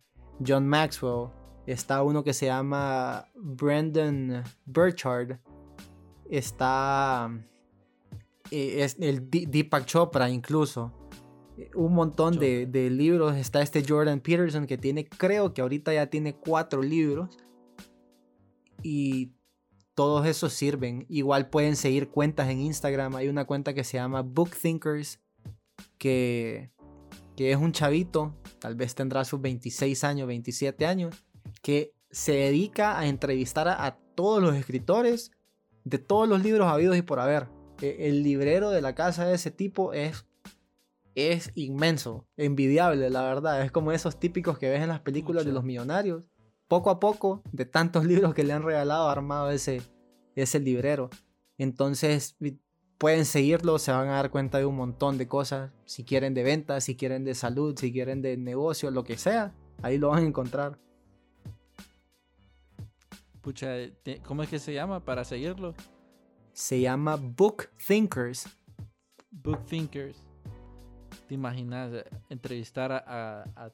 [0.46, 1.30] John Maxwell,
[1.66, 5.40] está uno que se llama Brandon Burchard,
[6.30, 7.30] está
[8.52, 10.92] eh, es el Deepak Chopra incluso,
[11.76, 16.08] un montón de, de, libros, está este Jordan Peterson que tiene, creo que ahorita ya
[16.08, 17.38] tiene cuatro libros.
[18.82, 19.34] Y
[19.96, 21.06] todos esos sirven.
[21.10, 23.16] Igual pueden seguir cuentas en Instagram.
[23.16, 25.20] Hay una cuenta que se llama Bookthinkers,
[25.98, 26.72] que,
[27.36, 31.26] que es un chavito, tal vez tendrá sus 26 años, 27 años,
[31.62, 35.32] que se dedica a entrevistar a, todos los escritores
[35.86, 37.48] de todos los libros habidos y por haber.
[37.82, 40.28] E, el librero de la casa de ese tipo es,
[41.16, 43.64] es inmenso, envidiable, la verdad.
[43.64, 46.24] Es como esos típicos que ves en las películas de los millonarios
[46.74, 49.84] poco a poco, de tantos libros que le han regalado, ha armado ese,
[50.36, 51.12] ese librero.
[51.60, 52.36] Entonces
[52.98, 55.72] pueden seguirlo, se van a dar cuenta de un montón de cosas.
[55.86, 59.54] Si quieren de venta, si quieren de salud, si quieren de negocio, lo que sea,
[59.84, 60.80] ahí lo van a encontrar.
[63.42, 63.68] Pucha,
[64.26, 65.76] ¿cómo es que se llama para seguirlo?
[66.54, 68.48] Se llama Book Thinkers.
[69.30, 70.18] Book Thinkers.
[71.28, 71.92] ¿Te imaginas
[72.30, 73.72] entrevistar a, a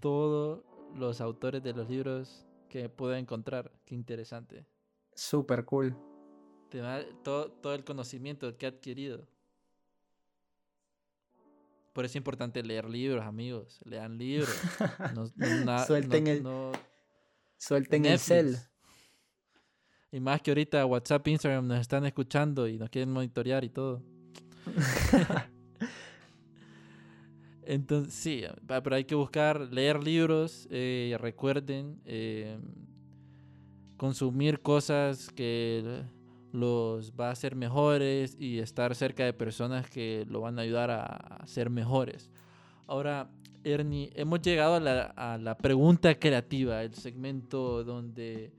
[0.00, 0.64] todos
[0.96, 3.70] los autores de los libros que pueda encontrar?
[3.84, 4.66] Qué interesante.
[5.14, 5.96] Super cool.
[6.70, 9.26] Te da todo, todo el conocimiento que ha adquirido.
[11.92, 13.80] Por eso es importante leer libros, amigos.
[13.84, 14.48] Lean libros.
[15.14, 15.30] No,
[15.64, 16.72] na- Suelten no- el- no-
[17.58, 18.56] Suelten el cel.
[20.10, 24.02] Y más que ahorita WhatsApp, Instagram nos están escuchando y nos quieren monitorear y todo.
[27.64, 30.66] Entonces, sí, pero hay que buscar leer libros.
[30.70, 32.58] eh, recuerden, eh,
[33.96, 36.02] consumir cosas que
[36.52, 40.90] los va a hacer mejores y estar cerca de personas que lo van a ayudar
[40.90, 42.30] a, a ser mejores.
[42.86, 43.30] Ahora,
[43.64, 48.52] Ernie, hemos llegado a la, a la pregunta creativa, el segmento donde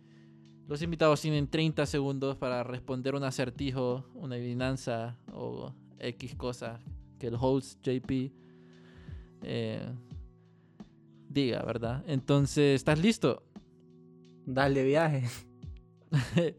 [0.67, 6.79] los invitados tienen 30 segundos para responder un acertijo, una adivinanza o X cosa
[7.19, 8.42] que el host JP
[9.43, 9.85] eh,
[11.29, 12.03] diga, ¿verdad?
[12.07, 13.43] Entonces, ¿estás listo?
[14.45, 15.23] Dale viaje.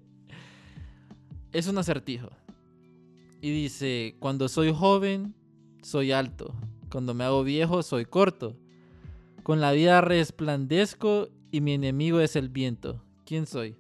[1.53, 2.30] es un acertijo.
[3.41, 5.35] Y dice, cuando soy joven,
[5.82, 6.55] soy alto.
[6.91, 8.57] Cuando me hago viejo, soy corto.
[9.43, 13.03] Con la vida resplandezco y mi enemigo es el viento.
[13.26, 13.76] ¿Quién soy?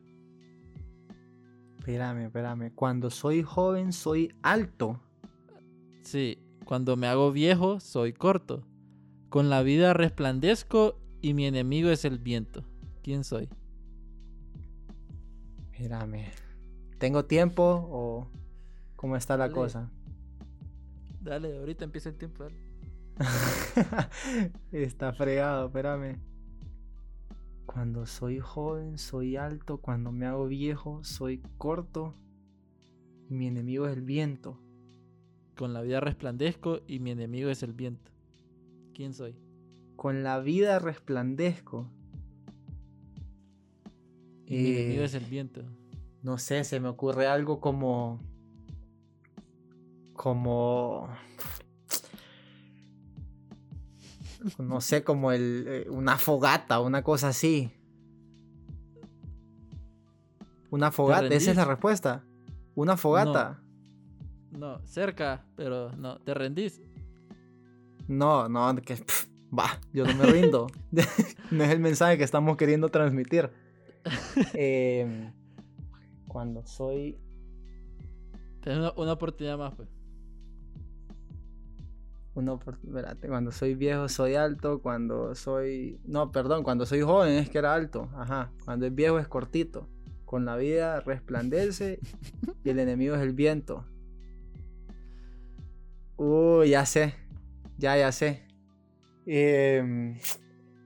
[1.78, 2.72] Espérame, espérame.
[2.74, 5.00] Cuando soy joven, soy alto.
[6.02, 8.62] Sí, cuando me hago viejo, soy corto.
[9.34, 12.62] Con la vida resplandezco y mi enemigo es el viento.
[13.02, 13.48] ¿Quién soy?
[15.72, 16.26] Espérame.
[16.98, 18.28] ¿Tengo tiempo o
[18.94, 19.90] cómo está la cosa?
[21.20, 22.44] Dale, ahorita empieza el tiempo.
[22.44, 22.56] dale.
[24.70, 26.20] está fregado, espérame.
[27.66, 29.78] Cuando soy joven, soy alto.
[29.78, 32.14] Cuando me hago viejo, soy corto.
[33.28, 34.60] Y mi enemigo es el viento.
[35.56, 38.13] Con la vida resplandezco y mi enemigo es el viento.
[38.94, 39.34] ¿Quién soy?
[39.96, 41.90] Con la vida resplandezco.
[44.46, 45.62] Y mi enemigo Eh, es el viento.
[46.22, 48.20] No sé, se me ocurre algo como.
[50.12, 51.08] Como.
[54.58, 55.64] No sé, como el.
[55.66, 57.72] eh, una fogata, una cosa así.
[60.70, 62.24] Una fogata, esa es la respuesta.
[62.74, 63.60] Una fogata.
[64.52, 66.80] No, cerca, pero no, te rendís.
[68.08, 68.96] No, no, que.
[69.56, 70.66] Va, yo no me rindo.
[71.50, 73.50] no es el mensaje que estamos queriendo transmitir.
[74.54, 75.32] Em,
[76.28, 77.18] cuando soy
[78.64, 79.88] Tienes una, una oportunidad más, pues.
[82.34, 86.00] Por- espérate, cuando soy viejo soy alto, cuando soy...
[86.04, 88.08] No, perdón, cuando soy joven es que era alto.
[88.16, 89.86] Ajá, cuando es viejo es cortito.
[90.24, 92.00] Con la vida resplandece
[92.64, 93.84] y el enemigo es el viento.
[96.16, 97.14] Uy, ya sé.
[97.78, 98.42] Ya, ya sé.
[99.26, 100.18] Em,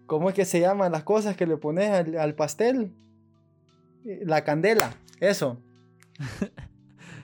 [0.07, 2.93] ¿Cómo es que se llaman las cosas que le pones al, al pastel?
[4.05, 5.59] Eh, La candela, eso.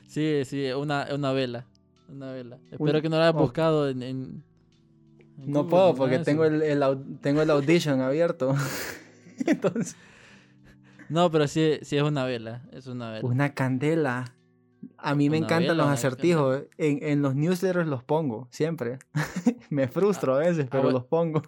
[0.06, 1.66] Sí, sí, una, una vela.
[2.08, 2.54] Una vela.
[2.56, 3.42] Un- Espero que no la hayas oh.
[3.42, 4.44] buscado en.
[5.38, 6.60] No puedo porque tengo el,
[7.20, 8.54] tengo el audition abierto.
[9.44, 9.96] Entonces...
[11.08, 12.62] No, pero sí, sí es una vela.
[12.70, 13.26] Es una vela.
[13.26, 14.36] Una candela.
[15.06, 16.62] A mí me Una encantan los acertijos.
[16.78, 18.98] En, en los newsletters los pongo, siempre.
[19.68, 20.98] me frustro a veces, pero bueno.
[20.98, 21.42] los pongo.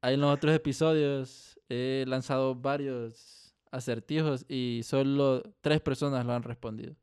[0.00, 6.42] Ahí en los otros episodios he lanzado varios acertijos y solo tres personas lo han
[6.42, 6.96] respondido.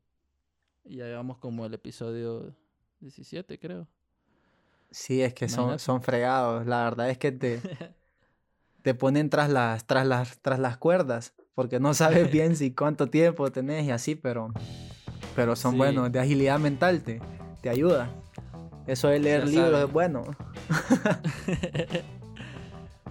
[0.84, 2.52] Y ya llevamos como el episodio
[2.98, 3.86] 17, creo.
[4.90, 6.66] Sí, es que son, son fregados.
[6.66, 7.60] La verdad es que te,
[8.82, 11.34] te ponen tras las, tras, las, tras las cuerdas.
[11.54, 14.52] Porque no sabes bien si cuánto tiempo tenés y así, pero,
[15.34, 15.78] pero son Sí.
[15.78, 16.12] buenos.
[16.12, 17.20] De agilidad mental te,
[17.60, 18.08] te ayuda.
[18.86, 19.86] Eso de leer Ya libros saben.
[19.86, 20.24] es bueno.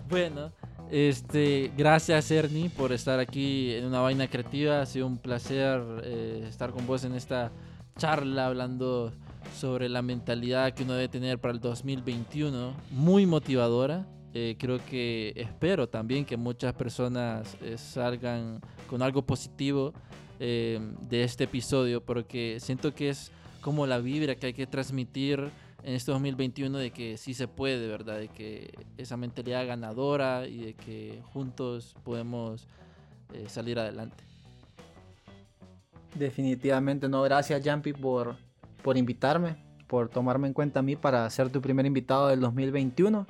[0.10, 0.52] bueno,
[0.92, 4.82] este, gracias Ernie por estar aquí en una vaina creativa.
[4.82, 7.52] Ha sido un placer eh, estar con vos en esta
[7.98, 9.12] charla hablando
[9.56, 12.74] sobre la mentalidad que uno debe tener para el 2021.
[12.92, 14.06] Muy motivadora.
[14.36, 18.60] Eh, creo que espero también que muchas personas eh, salgan
[18.90, 19.94] con algo positivo
[20.40, 23.32] eh, de este episodio porque siento que es
[23.62, 25.52] como la vibra que hay que transmitir
[25.84, 28.20] en este 2021 de que sí se puede, ¿verdad?
[28.20, 32.68] De que esa mentalidad ganadora y de que juntos podemos
[33.34, 34.24] eh, salir adelante.
[36.16, 37.22] Definitivamente no.
[37.24, 38.36] Gracias, Jumpy, por,
[38.82, 39.58] por invitarme,
[39.88, 43.26] por tomarme en cuenta a mí para ser tu primer invitado del 2021.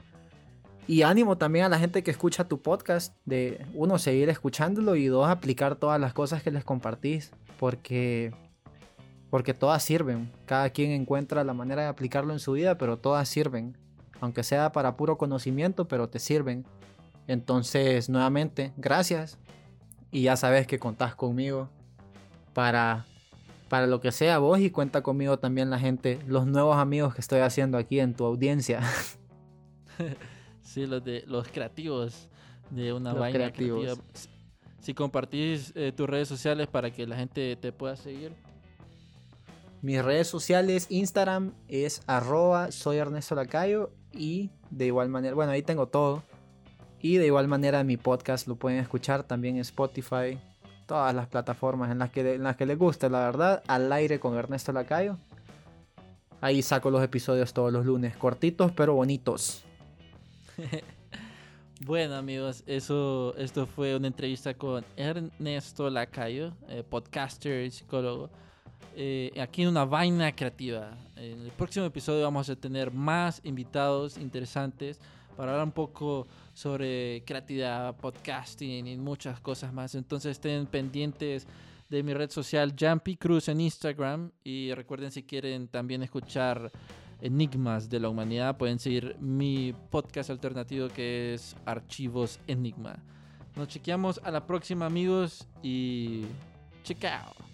[0.86, 5.08] Y ánimo también a la gente que escucha tu podcast, de uno, seguir escuchándolo y
[5.08, 8.34] dos, aplicar todas las cosas que les compartís, porque
[9.30, 10.32] Porque todas sirven.
[10.46, 13.78] Cada quien encuentra la manera de aplicarlo en su vida, pero todas sirven.
[14.20, 16.66] Aunque sea para puro conocimiento, pero te sirven.
[17.28, 19.40] Entonces, nuevamente, gracias.
[20.12, 21.70] Y ya sabes que contás conmigo
[22.54, 23.08] para,
[23.70, 27.22] para lo que sea vos y cuenta conmigo también la gente, los nuevos amigos que
[27.22, 28.82] estoy haciendo aquí en tu audiencia.
[30.64, 32.30] sí, los, de, los creativos
[32.70, 33.94] de una vaina creativa.
[34.80, 38.34] Si compartís eh, tus redes sociales para que la gente te pueda seguir.
[39.82, 45.62] Mis redes sociales, Instagram es arroba soy Ernesto Lacayo y de igual manera, bueno, ahí
[45.62, 46.24] tengo todo.
[47.02, 50.40] Y de igual manera mi podcast lo pueden escuchar también en Spotify,
[50.86, 54.20] todas las plataformas en las que, en las que les guste, la verdad, al aire
[54.20, 55.18] con Ernesto Lacayo.
[56.40, 59.64] Ahí saco los episodios todos los lunes, cortitos pero bonitos.
[61.86, 68.30] bueno amigos, eso, esto fue una entrevista con Ernesto Lacayo, eh, podcaster y psicólogo.
[68.96, 70.96] Eh, aquí en una vaina creativa.
[71.16, 75.00] En el próximo episodio vamos a tener más invitados interesantes
[75.36, 79.96] para hablar un poco sobre creatividad, podcasting y muchas cosas más.
[79.96, 81.48] Entonces estén pendientes
[81.90, 86.72] de mi red social Jumpy Cruz en Instagram y recuerden si quieren también escuchar
[87.24, 92.98] enigmas de la humanidad pueden seguir mi podcast alternativo que es Archivos Enigma.
[93.56, 96.26] Nos chequeamos a la próxima amigos y
[96.84, 97.53] check out.